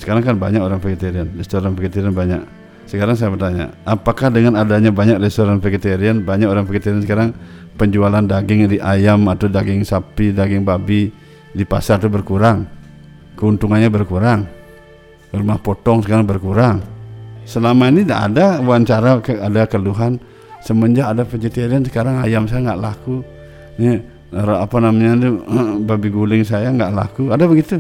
Sekarang 0.01 0.25
kan 0.25 0.35
banyak 0.41 0.65
orang 0.65 0.81
vegetarian 0.81 1.29
restoran 1.37 1.77
vegetarian 1.77 2.17
banyak. 2.17 2.41
Sekarang 2.89 3.21
saya 3.21 3.29
bertanya 3.29 3.77
apakah 3.85 4.33
dengan 4.33 4.57
adanya 4.57 4.89
banyak 4.89 5.21
restoran 5.21 5.61
vegetarian 5.61 6.25
banyak 6.25 6.49
orang 6.49 6.65
vegetarian 6.65 7.05
sekarang 7.05 7.37
penjualan 7.77 8.25
daging 8.25 8.65
di 8.65 8.81
ayam 8.81 9.29
atau 9.29 9.45
daging 9.45 9.85
sapi 9.85 10.33
daging 10.33 10.65
babi 10.65 11.13
di 11.53 11.65
pasar 11.69 12.01
itu 12.01 12.09
berkurang? 12.09 12.65
Keuntungannya 13.37 13.93
berkurang. 13.93 14.49
Rumah 15.29 15.61
potong 15.61 16.01
sekarang 16.01 16.25
berkurang. 16.25 16.81
Selama 17.45 17.93
ini 17.93 18.09
tidak 18.09 18.33
ada 18.33 18.47
wawancara 18.65 19.21
ada 19.21 19.63
keluhan 19.69 20.17
semenjak 20.63 21.15
ada 21.15 21.23
vegetarian 21.25 21.83
sekarang 21.85 22.23
ayam 22.23 22.45
saya 22.51 22.73
nggak 22.73 22.81
laku. 22.81 23.23
Ini 23.79 24.03
apa 24.35 24.77
namanya 24.83 25.13
itu 25.17 25.31
babi 25.89 26.09
guling 26.11 26.43
saya 26.45 26.71
nggak 26.73 26.93
laku. 26.95 27.31
Ada 27.31 27.45
begitu. 27.47 27.79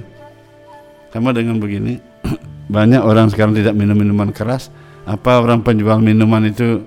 Sama 1.08 1.32
dengan 1.32 1.56
begini 1.56 1.96
banyak 2.74 3.00
orang 3.00 3.32
sekarang 3.32 3.56
tidak 3.56 3.74
minum 3.74 3.96
minuman 3.96 4.30
keras. 4.30 4.70
Apa 5.08 5.40
orang 5.40 5.64
penjual 5.64 6.04
minuman 6.04 6.44
itu 6.52 6.84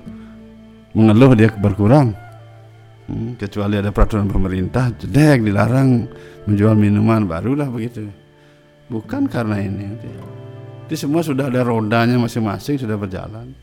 mengeluh 0.93 1.34
dia 1.34 1.49
berkurang? 1.49 2.13
Hmm, 3.10 3.34
kecuali 3.34 3.82
ada 3.82 3.89
peraturan 3.89 4.30
pemerintah 4.30 4.93
jedek 4.93 5.41
dilarang 5.41 6.06
menjual 6.45 6.77
minuman 6.77 7.25
barulah 7.25 7.65
begitu. 7.67 8.06
Bukan 8.88 9.25
karena 9.25 9.58
ini. 9.58 9.84
Jadi 10.86 10.95
semua 10.95 11.23
sudah 11.23 11.47
ada 11.47 11.63
rodanya 11.63 12.19
masing-masing 12.19 12.77
sudah 12.77 12.99
berjalan 12.99 13.56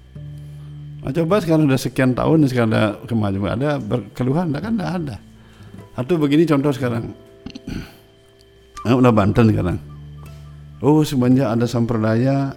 Nah, 0.99 1.15
coba 1.15 1.39
sekarang 1.39 1.71
sudah 1.71 1.81
sekian 1.81 2.13
tahun 2.13 2.45
sekarang 2.51 2.71
ada 2.75 2.99
kemajuan 3.07 3.55
ada 3.55 3.71
berkeluhan 3.79 4.51
kan 4.51 4.75
tidak 4.75 4.91
ada 4.99 5.17
atau 5.95 6.15
begini 6.19 6.43
contoh 6.43 6.75
sekarang 6.75 7.15
ah, 8.87 8.95
udah 8.99 9.15
Banten 9.15 9.47
sekarang 9.49 9.79
oh 10.83 11.01
semenjak 11.07 11.55
ada 11.55 11.71
samperdaya 11.71 12.51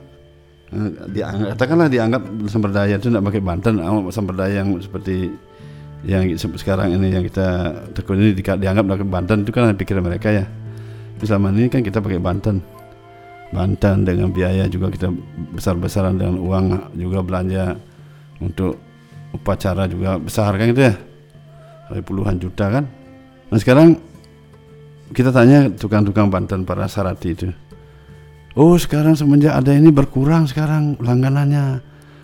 eh, 0.73 0.89
dianggap 1.13 1.53
katakanlah 1.53 1.87
dianggap 1.87 2.21
samperdaya 2.49 2.97
itu 2.97 3.13
tidak 3.13 3.29
pakai 3.29 3.41
Banten 3.45 3.73
ah, 3.77 4.01
samperdaya 4.09 4.65
yang 4.65 4.73
seperti 4.81 5.29
yang 6.01 6.33
se- 6.33 6.57
sekarang 6.57 6.97
ini 6.97 7.13
yang 7.13 7.23
kita 7.25 7.77
tekun 7.93 8.17
ini 8.17 8.33
di- 8.33 8.41
dianggap 8.41 8.85
pakai 8.89 9.07
Banten 9.07 9.37
itu 9.45 9.51
kan 9.53 9.69
pikiran 9.77 10.01
mereka 10.01 10.33
ya. 10.33 10.45
Selama 11.21 11.53
ini 11.53 11.69
kan 11.69 11.85
kita 11.85 12.01
pakai 12.01 12.17
Banten. 12.17 12.57
Banten 13.53 14.07
dengan 14.07 14.33
biaya 14.33 14.65
juga 14.65 14.89
kita 14.89 15.13
besar-besaran 15.53 16.17
dengan 16.17 16.41
uang 16.41 16.97
juga 16.97 17.21
belanja 17.21 17.77
untuk 18.43 18.81
upacara 19.31 19.87
juga 19.87 20.19
besar 20.19 20.57
kan 20.57 20.65
gitu 20.67 20.83
ya. 20.89 20.95
Sampai 21.87 22.03
puluhan 22.03 22.35
juta 22.41 22.65
kan. 22.67 22.83
Nah 23.51 23.59
sekarang 23.61 23.95
kita 25.11 25.29
tanya 25.29 25.69
tukang-tukang 25.71 26.27
Banten 26.27 26.65
para 26.65 26.89
sarati 26.89 27.29
itu. 27.31 27.47
Oh 28.57 28.75
sekarang 28.75 29.15
semenjak 29.15 29.55
ada 29.55 29.71
ini 29.71 29.93
berkurang 29.93 30.49
sekarang 30.49 30.99
langganannya. 30.99 31.79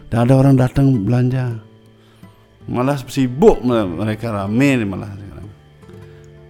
Tidak 0.07 0.19
ada 0.23 0.33
orang 0.35 0.55
datang 0.55 1.03
belanja. 1.03 1.59
Malah 2.67 2.99
sibuk 3.07 3.63
mereka 3.63 4.35
rame 4.35 4.83
malah. 4.83 5.11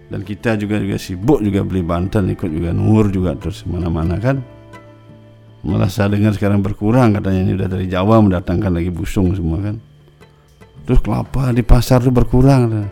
Dan 0.08 0.24
kita 0.24 0.56
juga 0.56 0.80
juga 0.80 0.96
sibuk 0.96 1.44
juga 1.44 1.60
beli 1.62 1.84
Banten 1.84 2.32
ikut 2.32 2.48
juga 2.48 2.72
Nur 2.72 3.12
juga 3.12 3.36
terus 3.36 3.62
mana-mana 3.68 4.16
kan. 4.16 4.40
Malah 5.66 5.90
saya 5.90 6.14
dengar 6.14 6.34
sekarang 6.38 6.62
berkurang 6.62 7.18
katanya 7.18 7.40
ini 7.42 7.52
udah 7.58 7.68
dari 7.68 7.90
Jawa 7.90 8.22
mendatangkan 8.22 8.70
lagi 8.70 8.94
busung 8.94 9.34
semua 9.34 9.58
kan. 9.58 9.76
Terus 10.86 11.00
kelapa 11.02 11.50
di 11.50 11.66
pasar 11.66 12.00
tuh 12.00 12.14
berkurang. 12.14 12.86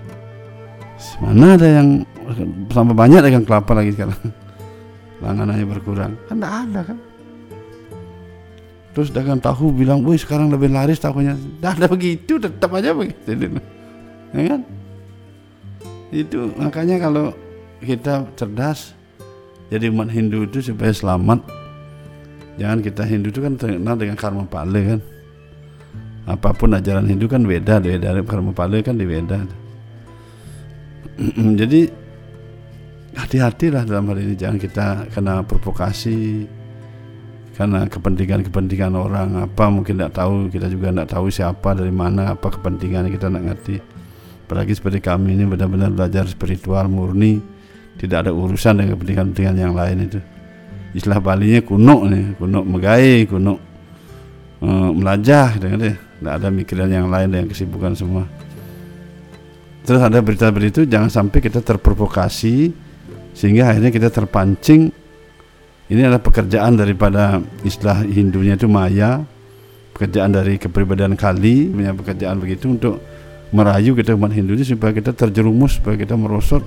Mana 1.22 1.54
ada 1.54 1.68
yang 1.68 2.02
sampai 2.68 2.96
banyak 2.96 3.22
dagang 3.22 3.46
kelapa 3.46 3.72
lagi 3.72 3.94
sekarang. 3.94 4.18
Langganannya 5.22 5.66
berkurang. 5.68 6.12
Kan 6.26 6.36
tidak 6.42 6.54
ada 6.66 6.80
kan. 6.92 6.98
Terus 8.96 9.12
dagang 9.12 9.40
tahu 9.44 9.76
bilang, 9.76 10.00
wih 10.08 10.16
sekarang 10.16 10.48
lebih 10.48 10.72
laris 10.72 10.96
tahunya. 10.96 11.36
Tidak 11.36 11.72
ada 11.76 11.86
begitu, 11.86 12.40
tetap 12.40 12.72
aja 12.72 12.96
begitu. 12.96 13.60
Ya 14.32 14.42
kan? 14.56 14.60
Itu 16.08 16.48
makanya 16.56 16.96
kalau 17.04 17.36
kita 17.84 18.24
cerdas, 18.40 18.96
jadi 19.68 19.92
umat 19.92 20.08
Hindu 20.08 20.48
itu 20.48 20.64
supaya 20.64 20.96
selamat. 20.96 21.44
Jangan 22.56 22.78
kita 22.80 23.02
Hindu 23.04 23.28
itu 23.28 23.40
kan 23.44 23.60
terkenal 23.60 23.96
dengan 24.00 24.16
karma 24.16 24.44
pale 24.48 24.80
kan. 24.96 25.00
Apa 26.26 26.56
pun 26.56 26.74
ajaran 26.74 27.06
Hindu 27.06 27.28
kan 27.28 27.44
beda, 27.44 27.78
beda 27.78 28.20
karma 28.24 28.50
pale 28.56 28.80
kan 28.80 28.96
di 28.96 29.04
beda. 29.04 29.66
jadi 31.60 31.88
hati-hatilah 33.16 33.88
dalam 33.88 34.12
hal 34.12 34.18
ini 34.20 34.34
jangan 34.36 34.58
kita 34.60 34.86
kena 35.08 35.40
provokasi 35.40 36.44
karena 37.56 37.88
kepentingan-kepentingan 37.88 38.92
orang 38.92 39.48
apa 39.48 39.72
mungkin 39.72 39.96
tidak 39.96 40.12
tahu 40.12 40.52
kita 40.52 40.68
juga 40.68 40.92
tidak 40.92 41.08
tahu 41.08 41.26
siapa 41.32 41.72
dari 41.72 41.88
mana 41.88 42.36
apa 42.36 42.52
kepentingannya 42.52 43.08
kita 43.08 43.32
tidak 43.32 43.44
ngerti 43.48 43.76
apalagi 44.44 44.76
seperti 44.76 45.00
kami 45.00 45.40
ini 45.40 45.48
benar-benar 45.48 45.88
belajar 45.88 46.28
spiritual 46.28 46.84
murni 46.92 47.40
tidak 47.96 48.28
ada 48.28 48.36
urusan 48.36 48.76
dengan 48.76 49.00
kepentingan-kepentingan 49.00 49.56
yang 49.56 49.72
lain 49.72 50.04
itu 50.04 50.20
istilah 50.96 51.20
Balinya 51.20 51.60
kuno 51.60 52.08
nih 52.08 52.40
kuno 52.40 52.64
megai 52.64 53.28
kuno 53.28 53.54
eh, 54.64 54.90
melajah 54.96 55.60
kan 55.60 55.76
deh 55.76 55.96
tidak 56.16 56.32
ada 56.32 56.48
mikiran 56.48 56.88
yang 56.88 57.06
lain 57.12 57.28
yang 57.28 57.46
kesibukan 57.46 57.92
semua. 57.92 58.24
Terus 59.86 60.02
ada 60.02 60.18
berita-berita 60.18 60.82
itu 60.82 60.88
jangan 60.88 61.12
sampai 61.12 61.38
kita 61.38 61.60
terprovokasi 61.62 62.72
sehingga 63.36 63.70
akhirnya 63.70 63.92
kita 63.92 64.08
terpancing. 64.10 64.90
Ini 65.86 66.02
adalah 66.02 66.18
pekerjaan 66.18 66.74
daripada 66.74 67.38
istilah 67.62 68.02
Hindunya 68.02 68.58
itu 68.58 68.66
Maya. 68.66 69.22
Pekerjaan 69.94 70.34
dari 70.34 70.58
kepribadian 70.58 71.14
Kali 71.14 71.70
punya 71.70 71.94
pekerjaan 71.94 72.42
begitu 72.42 72.74
untuk 72.74 72.98
merayu 73.54 73.94
kita 73.94 74.18
umat 74.18 74.34
Hindu 74.34 74.58
supaya 74.66 74.90
kita 74.90 75.14
terjerumus 75.14 75.78
supaya 75.78 75.94
kita 75.94 76.18
merosot. 76.18 76.66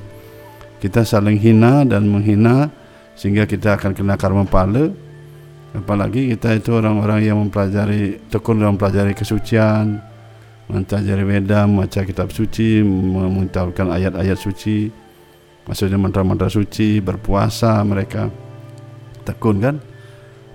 Kita 0.80 1.04
saling 1.04 1.36
hina 1.36 1.84
dan 1.84 2.08
menghina 2.08 2.72
sehingga 3.20 3.44
kita 3.44 3.76
akan 3.76 3.92
kena 3.92 4.16
karma 4.16 4.48
pala. 4.48 4.88
Apalagi 5.76 6.34
kita 6.34 6.56
itu 6.58 6.74
orang-orang 6.74 7.20
yang 7.22 7.38
mempelajari 7.38 8.18
tekun 8.32 8.58
dalam 8.58 8.74
mempelajari 8.80 9.14
kesucian 9.14 10.02
mempelajari 10.70 11.26
Weda 11.26 11.66
membaca 11.66 12.06
kitab 12.06 12.30
suci 12.30 12.86
mengucapkan 12.86 13.90
ayat-ayat 13.90 14.38
suci 14.38 14.90
maksudnya 15.66 15.98
mantra-mantra 15.98 16.50
suci 16.50 17.02
berpuasa 17.02 17.82
mereka. 17.86 18.30
Tekun 19.26 19.58
kan? 19.62 19.76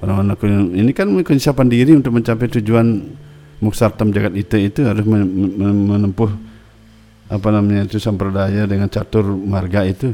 Orang-orang 0.02 0.74
ini 0.74 0.90
kan 0.90 1.10
menyiapkan 1.10 1.68
diri 1.70 1.94
untuk 1.94 2.10
mencapai 2.14 2.50
tujuan 2.58 3.14
muksartam 3.62 4.10
jagat 4.10 4.34
ite 4.34 4.58
itu 4.58 4.80
harus 4.82 5.06
men- 5.06 5.30
men- 5.30 5.84
menempuh 5.94 6.30
apa 7.30 7.48
namanya 7.48 7.88
itu 7.88 7.96
sampradaya 7.96 8.68
dengan 8.68 8.90
catur 8.92 9.24
marga 9.24 9.86
itu 9.88 10.12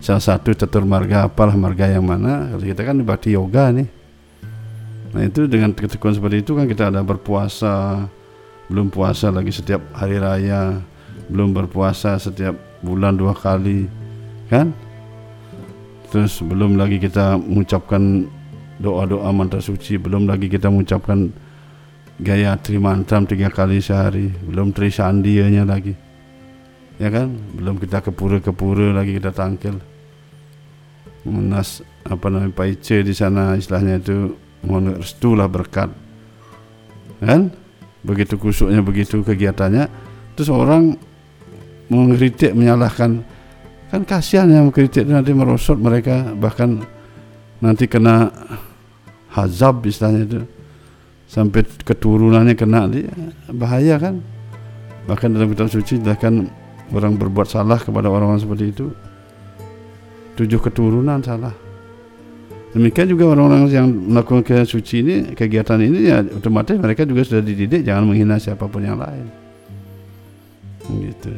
salah 0.00 0.22
satu 0.22 0.52
catur 0.52 0.84
marga 0.84 1.26
apalah 1.26 1.56
marga 1.56 1.88
yang 1.88 2.04
mana. 2.04 2.52
Kalau 2.54 2.64
kita 2.64 2.82
kan 2.84 2.96
bakti 3.02 3.34
yoga 3.34 3.72
nih. 3.72 3.88
Nah 5.16 5.22
itu 5.24 5.48
dengan 5.48 5.72
ketekunan 5.72 6.14
seperti 6.16 6.36
itu 6.44 6.52
kan 6.52 6.66
kita 6.68 6.92
ada 6.92 7.00
berpuasa 7.00 8.04
belum 8.68 8.90
puasa 8.90 9.30
lagi 9.30 9.54
setiap 9.54 9.80
hari 9.94 10.18
raya 10.18 10.82
belum 11.30 11.54
berpuasa 11.54 12.18
setiap 12.20 12.54
bulan 12.84 13.16
dua 13.16 13.32
kali 13.32 13.88
kan? 14.52 14.70
Terus 16.12 16.38
belum 16.38 16.78
lagi 16.78 17.02
kita 17.02 17.40
mengucapkan 17.40 18.28
doa-doa 18.76 19.32
mantra 19.32 19.58
suci 19.58 19.96
belum 19.96 20.28
lagi 20.28 20.52
kita 20.52 20.68
mengucapkan 20.68 21.32
gaya 22.20 22.56
trimantram 22.60 23.24
tiga 23.24 23.48
kali 23.48 23.80
sehari 23.80 24.32
belum 24.44 24.72
trisandianya 24.72 25.64
lagi 25.64 25.96
ya 26.96 27.08
kan? 27.12 27.32
Belum 27.56 27.76
kita 27.76 28.00
ke 28.04 28.10
pura-ke 28.12 28.52
pura 28.52 28.92
lagi 28.92 29.16
kita 29.16 29.32
tangkil. 29.32 29.76
Menas 31.26 31.82
apa 32.06 32.30
namanya 32.30 32.54
paice 32.54 33.02
di 33.02 33.10
sana 33.10 33.58
istilahnya 33.58 33.98
itu 33.98 34.36
mohon 34.62 34.98
restu 34.98 35.34
lah 35.34 35.50
berkat. 35.50 35.90
Kan? 37.20 37.50
Begitu 38.06 38.38
kusuknya 38.38 38.80
begitu 38.80 39.20
kegiatannya. 39.26 39.90
Terus 40.38 40.50
orang 40.52 40.94
mengkritik 41.90 42.54
menyalahkan. 42.54 43.24
Kan 43.86 44.02
kasihan 44.02 44.50
yang 44.50 44.70
mengkritik 44.70 45.06
nanti 45.06 45.30
merosot 45.30 45.78
mereka 45.78 46.34
bahkan 46.34 46.82
nanti 47.62 47.86
kena 47.90 48.30
hazab 49.34 49.82
istilahnya 49.86 50.22
itu. 50.26 50.40
Sampai 51.26 51.66
keturunannya 51.66 52.54
kena 52.54 52.86
dia 52.86 53.10
bahaya 53.50 53.98
kan? 53.98 54.22
Bahkan 55.10 55.34
dalam 55.34 55.50
kitab 55.50 55.70
suci 55.70 55.98
jelaskan 55.98 56.46
orang 56.94 57.18
berbuat 57.18 57.48
salah 57.50 57.80
kepada 57.80 58.06
orang-orang 58.06 58.42
seperti 58.42 58.64
itu. 58.70 58.86
Tujuh 60.36 60.60
keturunan 60.60 61.18
salah. 61.24 61.54
Demikian 62.76 63.08
juga 63.08 63.32
orang-orang 63.32 63.72
yang 63.72 63.88
melakukan 63.88 64.44
kesuci 64.44 64.94
ini 65.00 65.14
kegiatan 65.32 65.80
ini 65.80 66.12
ya 66.12 66.20
otomatis 66.20 66.76
mereka 66.76 67.08
juga 67.08 67.24
sudah 67.24 67.40
dididik 67.40 67.88
jangan 67.88 68.04
menghina 68.04 68.36
siapa 68.36 68.68
pun 68.68 68.84
yang 68.84 69.00
lain. 69.00 69.26
Gitu. 70.84 71.32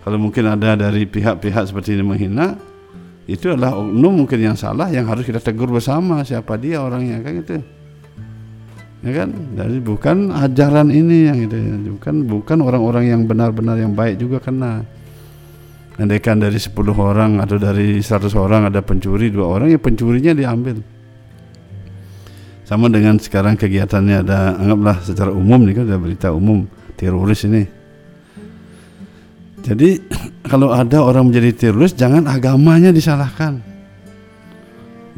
Kalau 0.00 0.16
mungkin 0.16 0.48
ada 0.48 0.72
dari 0.72 1.04
pihak-pihak 1.04 1.68
seperti 1.68 2.00
ini 2.00 2.04
menghina 2.06 2.56
itu 3.28 3.52
adalah 3.52 3.76
oknum 3.76 4.24
mungkin 4.24 4.40
yang 4.40 4.56
salah 4.56 4.88
yang 4.88 5.04
harus 5.04 5.22
kita 5.22 5.38
tegur 5.38 5.68
bersama 5.68 6.24
siapa 6.24 6.56
dia 6.56 6.80
orangnya 6.80 7.20
kan 7.20 7.32
gitu 7.38 7.60
ya 9.00 9.12
kan? 9.24 9.28
Jadi 9.56 9.76
bukan 9.80 10.16
ajaran 10.32 10.88
ini 10.92 11.18
yang 11.28 11.38
itu 11.48 11.56
bukan 11.96 12.14
bukan 12.28 12.58
orang-orang 12.60 13.04
yang 13.08 13.20
benar-benar 13.24 13.80
yang 13.80 13.96
baik 13.96 14.20
juga 14.20 14.40
kena. 14.40 14.84
Andaikan 16.00 16.40
dari 16.40 16.56
10 16.56 16.72
orang 16.96 17.44
atau 17.44 17.60
dari 17.60 18.00
100 18.00 18.32
orang 18.32 18.72
ada 18.72 18.80
pencuri 18.80 19.28
dua 19.28 19.60
orang 19.60 19.68
ya 19.68 19.76
pencurinya 19.76 20.32
diambil. 20.32 20.80
Sama 22.64 22.88
dengan 22.88 23.20
sekarang 23.20 23.58
kegiatannya 23.58 24.24
ada 24.24 24.56
anggaplah 24.56 25.02
secara 25.04 25.28
umum 25.34 25.60
nih 25.66 25.74
kan 25.76 25.84
ada 25.90 25.98
berita 26.00 26.28
umum 26.32 26.64
teroris 26.96 27.44
ini. 27.44 27.68
Jadi 29.60 30.00
kalau 30.50 30.72
ada 30.72 31.04
orang 31.04 31.28
menjadi 31.28 31.68
teroris 31.68 31.92
jangan 31.92 32.24
agamanya 32.24 32.96
disalahkan. 32.96 33.60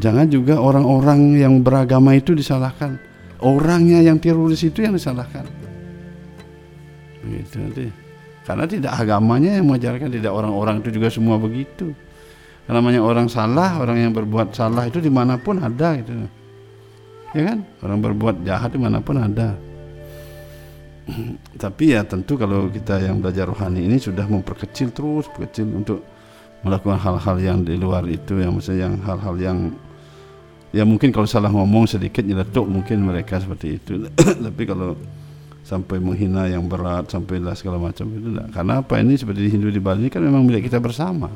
Jangan 0.03 0.27
juga 0.27 0.59
orang-orang 0.59 1.38
yang 1.38 1.62
beragama 1.62 2.16
itu 2.18 2.35
disalahkan 2.35 3.12
orangnya 3.42 3.98
yang 4.00 4.16
teroris 4.22 4.62
itu 4.62 4.87
yang 4.87 4.94
disalahkan. 4.94 5.44
Gitu 7.22 7.57
nanti. 7.59 7.87
Karena 8.42 8.66
tidak 8.66 8.92
agamanya 8.98 9.59
yang 9.59 9.70
mengajarkan 9.70 10.11
tidak 10.11 10.33
orang-orang 10.35 10.83
itu 10.83 10.98
juga 10.98 11.09
semua 11.11 11.38
begitu. 11.38 11.94
Karena 12.66 12.78
namanya 12.83 13.02
orang 13.02 13.26
salah 13.26 13.78
orang 13.78 13.98
yang 13.98 14.12
berbuat 14.14 14.55
salah 14.55 14.87
itu 14.87 14.98
di 15.02 15.11
mana 15.11 15.38
pun 15.38 15.59
ada 15.62 15.98
gitu. 15.98 16.14
Ya 17.35 17.42
kan? 17.55 17.59
Orang 17.83 17.98
berbuat 18.02 18.42
jahat 18.46 18.74
di 18.74 18.81
mana 18.83 18.98
pun 18.98 19.18
ada. 19.18 19.55
Tapi 21.62 21.85
ya 21.94 22.02
tentu 22.07 22.35
kalau 22.38 22.70
kita 22.70 23.02
yang 23.02 23.22
belajar 23.22 23.46
rohani 23.50 23.87
ini 23.87 23.98
sudah 23.98 24.26
memperkecil 24.26 24.90
terus 24.94 25.26
perkecil 25.31 25.70
untuk 25.70 26.02
melakukan 26.62 26.98
hal-hal 26.98 27.37
yang 27.42 27.59
di 27.66 27.74
luar 27.74 28.07
itu 28.07 28.38
yang 28.38 28.55
maksudnya 28.55 28.87
yang 28.87 28.94
hal-hal 29.02 29.35
yang 29.38 29.59
ya 30.72 30.82
mungkin 30.88 31.12
kalau 31.12 31.28
salah 31.28 31.52
ngomong 31.52 31.85
sedikit 31.87 32.24
nyeletuk 32.24 32.64
mungkin 32.64 33.04
mereka 33.04 33.38
seperti 33.38 33.76
itu 33.78 34.08
tapi 34.48 34.62
kalau 34.64 34.96
sampai 35.62 36.02
menghina 36.02 36.50
yang 36.50 36.66
berat 36.66 37.08
sampai 37.08 37.38
lah 37.38 37.54
segala 37.54 37.78
macam 37.78 38.11
itu 38.11 38.28
enggak. 38.35 38.48
Karena 38.50 38.82
apa 38.82 38.98
ini 38.98 39.14
seperti 39.14 39.46
di 39.46 39.50
Hindu 39.54 39.70
di 39.70 39.78
Bali 39.78 40.11
kan 40.11 40.20
memang 40.20 40.42
milik 40.42 40.66
kita 40.66 40.82
bersama. 40.82 41.30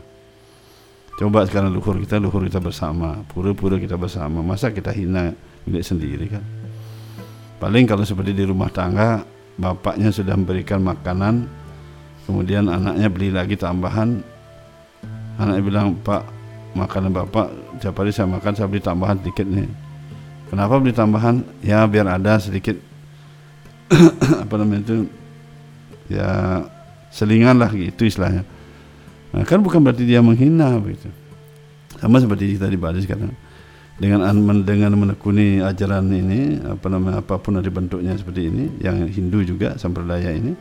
Coba 1.17 1.49
sekarang 1.49 1.73
luhur 1.73 1.97
kita 1.97 2.21
luhur 2.21 2.45
kita 2.45 2.61
bersama, 2.61 3.25
pura-pura 3.33 3.81
kita 3.81 3.97
bersama. 3.97 4.45
Masa 4.45 4.69
kita 4.69 4.93
hina 4.93 5.33
milik 5.65 5.85
sendiri 5.87 6.27
kan? 6.29 6.45
Paling 7.57 7.89
kalau 7.89 8.05
seperti 8.05 8.37
di 8.37 8.45
rumah 8.45 8.69
tangga, 8.69 9.25
bapaknya 9.57 10.13
sudah 10.13 10.37
memberikan 10.37 10.85
makanan, 10.85 11.49
kemudian 12.29 12.69
anaknya 12.69 13.09
beli 13.09 13.33
lagi 13.33 13.57
tambahan. 13.57 14.21
Anaknya 15.41 15.63
bilang, 15.65 15.97
Pak, 16.05 16.23
makanan 16.77 17.17
bapak 17.17 17.49
tiap 17.79 17.97
hari 17.99 18.13
saya 18.13 18.29
makan 18.29 18.53
saya 18.57 18.67
beli 18.69 18.83
tambahan 18.83 19.17
sedikit 19.21 19.47
nih. 19.47 19.69
Kenapa 20.47 20.79
beli 20.79 20.95
tambahan? 20.95 21.43
Ya 21.61 21.83
biar 21.85 22.07
ada 22.07 22.39
sedikit 22.39 22.79
apa 24.43 24.55
namanya 24.59 24.83
itu 24.83 24.97
ya 26.11 26.63
selingan 27.11 27.59
lah 27.59 27.71
gitu 27.73 28.07
istilahnya. 28.07 28.47
Nah, 29.35 29.43
kan 29.45 29.61
bukan 29.61 29.83
berarti 29.83 30.07
dia 30.07 30.23
menghina 30.23 30.79
begitu. 30.79 31.11
Sama 31.99 32.21
seperti 32.21 32.57
kita 32.57 32.69
Bali 32.77 33.01
sekarang. 33.03 33.33
Dengan 33.97 34.29
an- 34.29 34.65
dengan 34.69 34.93
menekuni 34.93 35.65
ajaran 35.65 36.13
ini 36.13 36.61
apa 36.61 36.85
namanya 36.93 37.25
apa 37.25 37.41
pun 37.41 37.57
dari 37.57 37.73
bentuknya 37.73 38.13
seperti 38.13 38.53
ini 38.53 38.65
yang 38.85 39.09
Hindu 39.09 39.41
juga 39.41 39.81
sampradaya 39.81 40.37
ini 40.37 40.53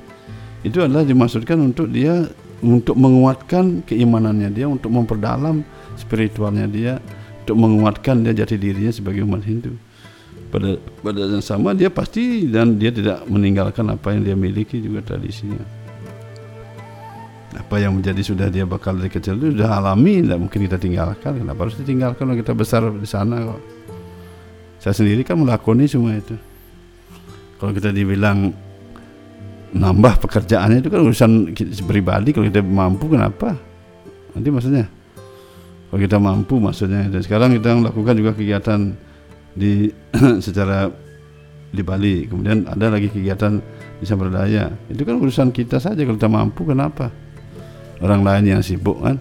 itu 0.64 0.80
adalah 0.80 1.04
dimaksudkan 1.04 1.60
untuk 1.60 1.92
dia 1.92 2.32
untuk 2.64 2.96
menguatkan 2.96 3.84
keimanannya 3.84 4.56
dia 4.56 4.72
untuk 4.72 4.88
memperdalam 4.88 5.68
spiritualnya 6.00 6.68
dia 6.68 6.94
untuk 7.46 7.58
menguatkan 7.62 8.26
dia 8.26 8.34
jati 8.34 8.58
dirinya 8.58 8.90
sebagai 8.90 9.22
umat 9.22 9.46
Hindu. 9.46 9.78
Pada 10.50 10.80
pada 11.04 11.22
yang 11.30 11.44
sama 11.44 11.76
dia 11.76 11.92
pasti 11.92 12.48
dan 12.48 12.80
dia 12.80 12.90
tidak 12.90 13.28
meninggalkan 13.28 13.86
apa 13.92 14.16
yang 14.16 14.22
dia 14.24 14.36
miliki 14.38 14.82
juga 14.82 15.06
tradisinya. 15.06 15.62
Apa 17.56 17.80
yang 17.80 17.96
menjadi 17.96 18.20
sudah 18.20 18.48
dia 18.52 18.68
bakal 18.68 19.00
dari 19.00 19.08
kecil 19.08 19.40
itu 19.40 19.56
sudah 19.56 19.80
alami 19.80 20.26
tidak 20.26 20.40
mungkin 20.42 20.60
kita 20.68 20.78
tinggalkan. 20.82 21.40
Kenapa 21.40 21.60
harus 21.70 21.78
ditinggalkan 21.80 22.28
kalau 22.28 22.36
kita 22.36 22.52
besar 22.52 22.82
di 22.92 23.08
sana 23.08 23.46
kok? 23.46 23.62
Saya 24.82 24.94
sendiri 24.94 25.26
kan 25.26 25.40
melakoni 25.40 25.88
semua 25.88 26.20
itu. 26.20 26.36
Kalau 27.58 27.72
kita 27.72 27.96
dibilang 27.96 28.52
nambah 29.76 30.14
pekerjaannya 30.24 30.84
itu 30.84 30.90
kan 30.92 31.00
urusan 31.04 31.32
pribadi 31.88 32.32
kalau 32.32 32.48
kita 32.48 32.64
mampu 32.64 33.12
kenapa? 33.12 33.56
Nanti 34.36 34.50
maksudnya 34.52 34.86
kalau 35.96 36.12
kita 36.12 36.20
mampu 36.20 36.60
maksudnya. 36.60 37.08
Dan 37.08 37.24
sekarang 37.24 37.56
kita 37.56 37.72
melakukan 37.72 38.20
juga 38.20 38.36
kegiatan 38.36 38.92
di 39.56 39.88
secara 40.44 40.92
di 41.72 41.80
Bali. 41.88 42.28
Kemudian 42.28 42.68
ada 42.68 42.92
lagi 42.92 43.08
kegiatan 43.08 43.64
di 43.96 44.04
Samperdaya 44.04 44.76
itu 44.92 45.08
kan 45.08 45.16
urusan 45.16 45.56
kita 45.56 45.80
saja 45.80 46.04
kalau 46.04 46.20
kita 46.20 46.28
mampu 46.28 46.68
kenapa? 46.68 47.08
Orang 48.04 48.28
lain 48.28 48.44
yang 48.44 48.60
sibuk 48.60 49.00
kan? 49.00 49.16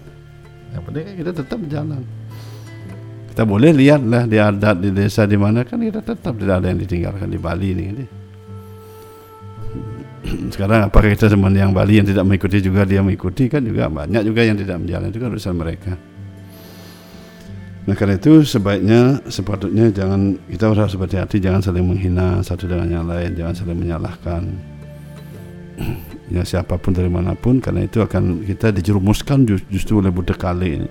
Yang 0.75 0.83
penting 0.83 1.03
kan 1.07 1.15
kita 1.15 1.31
tetap 1.31 1.59
jalan. 1.71 2.03
Kita 3.31 3.47
boleh 3.47 3.71
lihat 3.71 4.03
lah 4.03 4.27
di 4.27 4.35
adat 4.35 4.75
di 4.83 4.91
desa 4.91 5.23
di 5.23 5.39
mana. 5.39 5.63
Kan 5.63 5.79
kita 5.79 6.03
tetap 6.03 6.35
tidak 6.35 6.59
ada 6.59 6.75
yang 6.75 6.79
ditinggalkan 6.83 7.31
di 7.31 7.39
Bali 7.39 7.71
ini 7.71 7.83
ini 7.87 8.05
sekarang 10.59 10.91
apakah 10.91 11.07
kita 11.07 11.31
teman 11.31 11.55
yang 11.55 11.71
Bali 11.71 12.03
yang 12.03 12.07
tidak 12.11 12.27
mengikuti 12.27 12.59
juga 12.59 12.83
dia 12.83 12.99
mengikuti 12.99 13.47
kan 13.47 13.63
juga 13.63 13.87
banyak 13.87 14.27
juga 14.27 14.43
yang 14.43 14.59
tidak 14.59 14.83
menjalankan 14.83 15.13
itu 15.15 15.19
kan 15.23 15.29
urusan 15.31 15.55
mereka 15.55 15.95
Nah 17.85 17.93
karena 17.93 18.17
itu 18.17 18.41
sebaiknya 18.41 19.21
sepatutnya 19.29 19.93
jangan 19.93 20.41
kita 20.49 20.73
harus 20.73 20.97
berhati-hati 20.97 21.37
jangan 21.37 21.61
saling 21.61 21.85
menghina 21.85 22.41
satu 22.41 22.65
dengan 22.65 22.89
yang 22.89 23.05
lain, 23.05 23.37
jangan 23.37 23.53
saling 23.53 23.77
menyalahkan 23.77 24.41
ya 26.33 26.41
siapa 26.41 26.81
pun 26.81 26.97
dari 26.97 27.13
mana 27.13 27.37
pun 27.37 27.61
karena 27.61 27.85
itu 27.85 28.01
akan 28.01 28.41
kita 28.41 28.73
dijerumuskan 28.73 29.45
ju- 29.45 29.67
justru 29.69 30.01
oleh 30.01 30.09
Buddha 30.09 30.33
Kali 30.33 30.81
ini. 30.81 30.89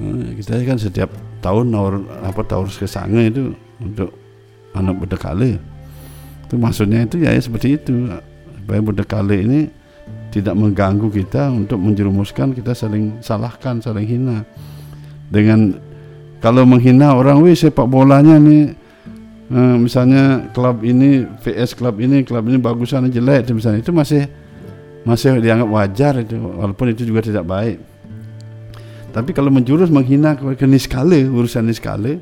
Nah, 0.00 0.32
kita 0.34 0.58
kan 0.66 0.78
setiap 0.80 1.10
tahun 1.38 1.70
naur 1.70 2.02
apa 2.24 2.42
tahun 2.42 2.66
kesanga 2.66 3.22
itu 3.30 3.54
untuk 3.78 4.10
anak 4.74 4.98
Buddha 4.98 5.18
Kali. 5.22 5.54
Itu 6.50 6.58
maksudnya 6.58 7.06
itu 7.06 7.22
ya, 7.22 7.30
ya 7.30 7.38
seperti 7.38 7.78
itu 7.78 8.10
supaya 8.58 8.80
Buddha 8.82 9.06
Kali 9.06 9.36
ini 9.46 9.60
tidak 10.34 10.58
mengganggu 10.58 11.14
kita 11.14 11.46
untuk 11.54 11.78
menjerumuskan 11.78 12.58
kita 12.58 12.74
saling 12.74 13.22
salahkan, 13.22 13.78
saling 13.78 14.06
hina 14.06 14.42
dengan 15.30 15.78
kalau 16.42 16.66
menghina 16.66 17.14
orang 17.14 17.38
wih 17.44 17.54
sepak 17.54 17.86
bolanya 17.86 18.36
nih 18.36 18.74
eh, 19.54 19.76
misalnya 19.78 20.50
klub 20.50 20.82
ini 20.82 21.28
VS 21.44 21.78
klub 21.78 22.02
ini 22.02 22.26
klub 22.26 22.48
ini 22.50 22.58
bagusan 22.58 23.06
jelek 23.08 23.46
itu 23.46 23.52
misalnya. 23.56 23.80
Itu 23.80 23.94
masih 23.94 24.26
masih 25.06 25.40
dianggap 25.40 25.68
wajar 25.70 26.12
itu 26.20 26.36
walaupun 26.36 26.92
itu 26.92 27.06
juga 27.06 27.22
tidak 27.22 27.46
baik. 27.46 27.78
Tapi 29.10 29.30
kalau 29.30 29.50
menjurus 29.52 29.90
menghina 29.90 30.34
ke 30.36 30.66
niskale 30.66 31.26
urusan 31.26 31.66
niskale 31.66 32.20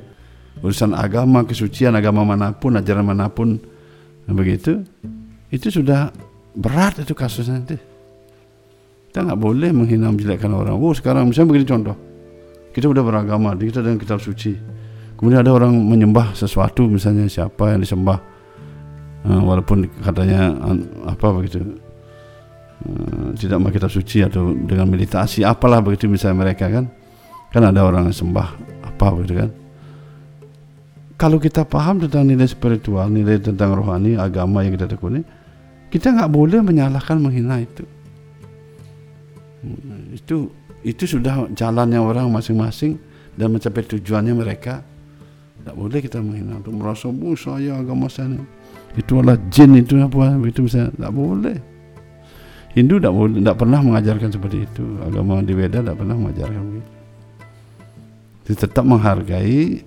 urusan 0.59 0.91
agama 0.97 1.47
kesucian 1.47 1.95
agama 1.95 2.27
mana 2.27 2.51
pun 2.51 2.75
ajaran 2.75 3.07
mana 3.07 3.31
pun 3.31 3.61
begitu 4.27 4.83
itu 5.55 5.69
sudah 5.71 6.11
berat 6.59 7.01
itu 7.01 7.15
kasusnya 7.15 7.57
nanti. 7.57 7.79
Kita 9.09 9.25
nggak 9.25 9.41
boleh 9.41 9.71
menghina 9.73 10.13
menjelekkan 10.13 10.53
orang. 10.53 10.77
Oh 10.77 10.93
sekarang 10.93 11.31
misalnya 11.31 11.55
begini 11.55 11.69
contoh 11.71 12.08
kita 12.79 12.87
udah 12.87 13.03
beragama 13.03 13.59
kita 13.59 13.83
dengan 13.83 13.99
kitab 13.99 14.23
suci. 14.23 14.55
Kemudian 15.19 15.43
ada 15.43 15.51
orang 15.51 15.75
menyembah 15.75 16.31
sesuatu 16.39 16.87
misalnya 16.87 17.27
siapa 17.27 17.75
yang 17.75 17.83
disembah. 17.83 18.23
Eh, 19.27 19.43
walaupun 19.43 19.91
katanya 19.99 20.55
an- 20.63 20.87
apa 21.11 21.27
begitu 21.35 21.59
eh, 22.87 23.35
tidak 23.35 23.59
pakai 23.67 23.75
kitab 23.83 23.91
suci 23.91 24.23
atau 24.23 24.55
dengan 24.55 24.87
meditasi 24.87 25.43
apalah 25.43 25.83
begitu 25.83 26.07
misalnya 26.07 26.47
mereka 26.47 26.71
kan. 26.71 26.87
Kan 27.51 27.67
ada 27.67 27.83
orang 27.83 28.07
yang 28.07 28.15
sembah 28.15 28.49
apa 28.87 29.07
begitu 29.19 29.35
kan. 29.43 29.51
Kalau 31.19 31.43
kita 31.43 31.67
paham 31.67 31.99
tentang 31.99 32.31
nilai 32.31 32.47
spiritual 32.47 33.11
nilai 33.11 33.43
tentang 33.43 33.75
rohani 33.75 34.15
agama 34.15 34.63
yang 34.63 34.79
kita 34.79 34.87
tekuni 34.87 35.27
kita 35.91 36.15
nggak 36.15 36.31
boleh 36.31 36.63
menyalahkan 36.63 37.19
menghina 37.19 37.59
itu. 37.59 37.83
Hmm, 39.67 40.15
itu 40.15 40.47
itu 40.89 41.05
sudah 41.05 41.53
jalannya 41.53 42.01
orang 42.01 42.33
masing-masing 42.33 42.97
dan 43.37 43.53
mencapai 43.53 43.85
tujuannya 43.85 44.33
mereka. 44.33 44.81
Tidak 45.61 45.75
boleh 45.77 46.01
kita 46.01 46.25
menghina 46.25 46.65
untuk 46.65 46.73
merasa 46.81 47.13
oh 47.13 47.37
saya 47.37 47.77
agama 47.77 48.09
saya 48.09 48.41
itu 48.97 49.21
adalah 49.21 49.37
jin 49.53 49.77
itu 49.77 50.01
apa? 50.01 50.39
Itu 50.49 50.65
bisa 50.65 50.89
tidak 50.89 51.13
boleh. 51.13 51.59
Hindu 52.73 52.97
tidak 52.97 53.13
boleh 53.13 53.37
tidak 53.43 53.57
pernah 53.59 53.81
mengajarkan 53.85 54.29
seperti 54.33 54.59
itu. 54.65 54.85
Agama 55.05 55.45
di 55.45 55.53
Weda 55.53 55.85
tidak 55.85 55.99
pernah 55.99 56.17
mengajarkan 56.17 56.63
begitu. 56.73 56.91
Dia 58.49 58.55
tetap 58.57 58.85
menghargai 58.89 59.85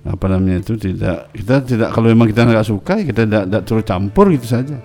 apa 0.00 0.24
namanya 0.32 0.64
itu 0.64 0.80
tidak 0.80 1.28
kita 1.36 1.60
tidak 1.62 1.88
kalau 1.92 2.08
memang 2.08 2.24
kita 2.24 2.48
nggak 2.48 2.64
suka 2.64 2.96
ya 2.96 3.04
kita 3.04 3.28
tidak 3.28 3.44
tidak 3.46 3.62
turut 3.68 3.86
campur 3.86 4.26
gitu 4.34 4.46
saja. 4.50 4.76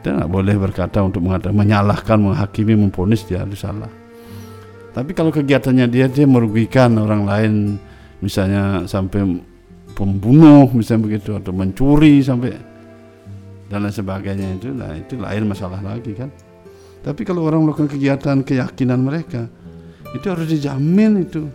Kita 0.00 0.08
tidak 0.18 0.28
boleh 0.28 0.54
berkata 0.58 0.98
untuk 1.06 1.22
mengatakan 1.22 1.54
menyalahkan 1.54 2.18
menghakimi 2.18 2.74
memponis 2.74 3.22
dia 3.22 3.46
itu 3.46 3.54
salah 3.54 4.01
tapi 4.92 5.16
kalau 5.16 5.32
kegiatannya 5.32 5.88
dia 5.88 6.06
dia 6.08 6.28
merugikan 6.28 6.92
orang 7.00 7.24
lain, 7.24 7.52
misalnya 8.20 8.84
sampai 8.84 9.40
pembunuh, 9.96 10.68
misalnya 10.72 11.08
begitu 11.08 11.32
atau 11.32 11.52
mencuri 11.52 12.20
sampai 12.20 12.52
dan 13.72 13.88
lain 13.88 13.94
sebagainya 13.96 14.60
itu, 14.60 14.68
nah 14.68 14.92
itu 14.92 15.16
lain 15.16 15.48
masalah 15.48 15.80
lagi 15.80 16.12
kan. 16.12 16.28
Tapi 17.02 17.24
kalau 17.24 17.48
orang 17.48 17.64
melakukan 17.64 17.88
kegiatan 17.88 18.44
keyakinan 18.44 19.00
mereka, 19.00 19.48
itu 20.12 20.26
harus 20.28 20.46
dijamin 20.46 21.24
itu. 21.24 21.48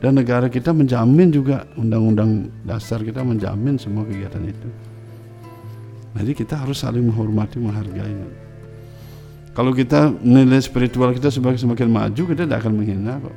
Dan 0.00 0.20
negara 0.20 0.52
kita 0.52 0.72
menjamin 0.72 1.32
juga 1.32 1.64
undang-undang 1.80 2.52
dasar 2.64 3.00
kita 3.00 3.24
menjamin 3.24 3.80
semua 3.80 4.04
kegiatan 4.04 4.42
itu. 4.44 4.68
Jadi 6.16 6.32
kita 6.32 6.60
harus 6.60 6.80
saling 6.80 7.04
menghormati, 7.08 7.56
menghargai. 7.56 8.43
Kalau 9.54 9.70
kita 9.70 10.10
nilai 10.18 10.58
spiritual 10.58 11.14
kita 11.14 11.30
sebagai 11.30 11.62
semakin 11.62 11.86
maju, 11.86 12.22
kita 12.26 12.42
tidak 12.42 12.58
akan 12.66 12.72
menghina 12.74 13.22
kok. 13.22 13.36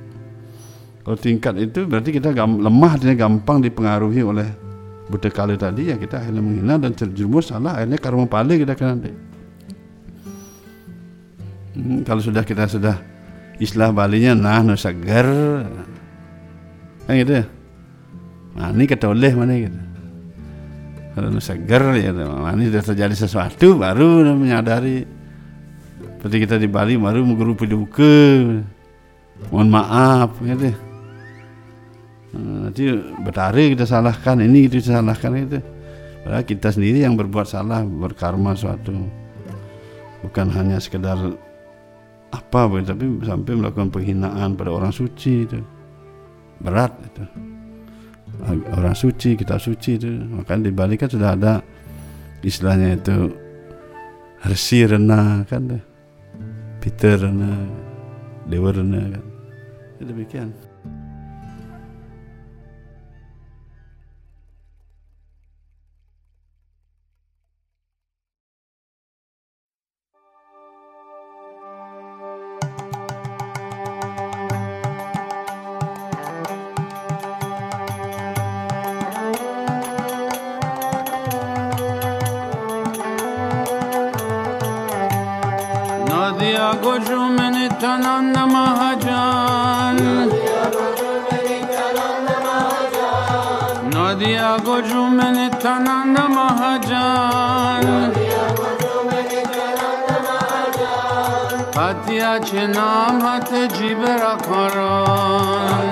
Kalau 1.05 1.17
tingkat 1.21 1.53
itu 1.61 1.85
berarti 1.85 2.09
kita 2.09 2.33
gam- 2.33 2.59
lemah, 2.59 2.97
artinya 2.97 3.15
gampang 3.15 3.61
dipengaruhi 3.61 4.25
oleh 4.25 4.49
Buddha 5.07 5.31
Kali 5.31 5.55
tadi 5.55 5.87
ya 5.87 5.95
kita 5.95 6.19
akhirnya 6.19 6.43
menghina 6.43 6.75
dan 6.75 6.91
terjerumus 6.91 7.47
salah 7.47 7.79
akhirnya 7.79 7.95
karma 7.95 8.27
pali 8.27 8.59
kita 8.59 8.75
kena 8.75 8.91
nanti. 8.91 9.11
Hmm, 11.79 12.03
kalau 12.03 12.19
sudah 12.19 12.43
kita 12.43 12.67
sudah 12.67 12.99
istilah 13.55 13.95
Balinya 13.95 14.35
nah 14.35 14.59
no 14.59 14.75
kan 17.07 17.13
gitu 17.15 17.33
ya. 17.39 17.45
Nah 18.59 18.67
ini 18.75 18.83
ketoleh 18.83 19.31
mana 19.31 19.55
gitu. 19.55 19.79
Kalau 21.15 21.31
no 21.31 21.39
ya, 21.95 22.11
nah, 22.11 22.51
ini 22.51 22.67
sudah 22.67 22.83
terjadi 22.83 23.15
sesuatu 23.15 23.79
baru 23.79 24.27
menyadari 24.35 25.16
seperti 26.27 26.43
kita 26.43 26.59
di 26.59 26.67
Bali 26.67 26.99
baru 26.99 27.23
menggerupi 27.23 27.71
duka 27.71 28.51
mohon 29.47 29.71
maaf 29.71 30.35
gitu 30.43 30.75
nanti 32.35 32.83
betari 33.23 33.71
kita 33.71 33.87
salahkan 33.87 34.43
ini 34.43 34.67
kita 34.67 34.99
salahkan 34.99 35.33
itu 35.39 35.59
Padahal 36.27 36.43
kita 36.43 36.75
sendiri 36.75 37.07
yang 37.07 37.15
berbuat 37.15 37.47
salah, 37.47 37.87
berkarma 37.87 38.51
suatu. 38.51 38.91
Bukan 40.27 40.51
hanya 40.51 40.75
sekedar 40.75 41.15
apa, 42.35 42.67
tapi 42.83 43.23
sampai 43.23 43.55
melakukan 43.55 43.87
penghinaan 43.87 44.59
pada 44.59 44.75
orang 44.75 44.91
suci 44.91 45.47
itu. 45.47 45.63
Berat 46.59 46.99
itu. 46.99 47.23
Orang 48.75 48.91
suci, 48.91 49.39
kita 49.39 49.55
suci 49.55 49.95
itu. 49.95 50.11
Makanya 50.19 50.67
di 50.67 50.71
Bali 50.75 50.99
kan 50.99 51.07
sudah 51.07 51.31
ada 51.31 51.63
istilahnya 52.43 52.99
itu 52.99 53.31
Resi 54.43 54.83
Rena 54.83 55.47
kan 55.47 55.63
tuh. 55.63 55.83
Peter 56.87 57.19
Rena, 57.19 57.67
Dewa 58.47 58.71
Rena 58.71 59.11
kan. 59.11 59.23
Ya, 59.99 60.07
demikian. 60.07 60.55
Gojumeni 87.96 87.96
Tananda 87.96 88.46
Mahajan 88.46 89.96
Nadia 93.90 94.58
Gojumeni 94.58 95.48
Tananda 95.60 96.24
Mahajan 96.34 97.84
Katya 101.72 102.32
Chinam 102.46 103.20
Hate 103.22 103.62
Jibera 103.74 104.34
Karan 104.46 105.86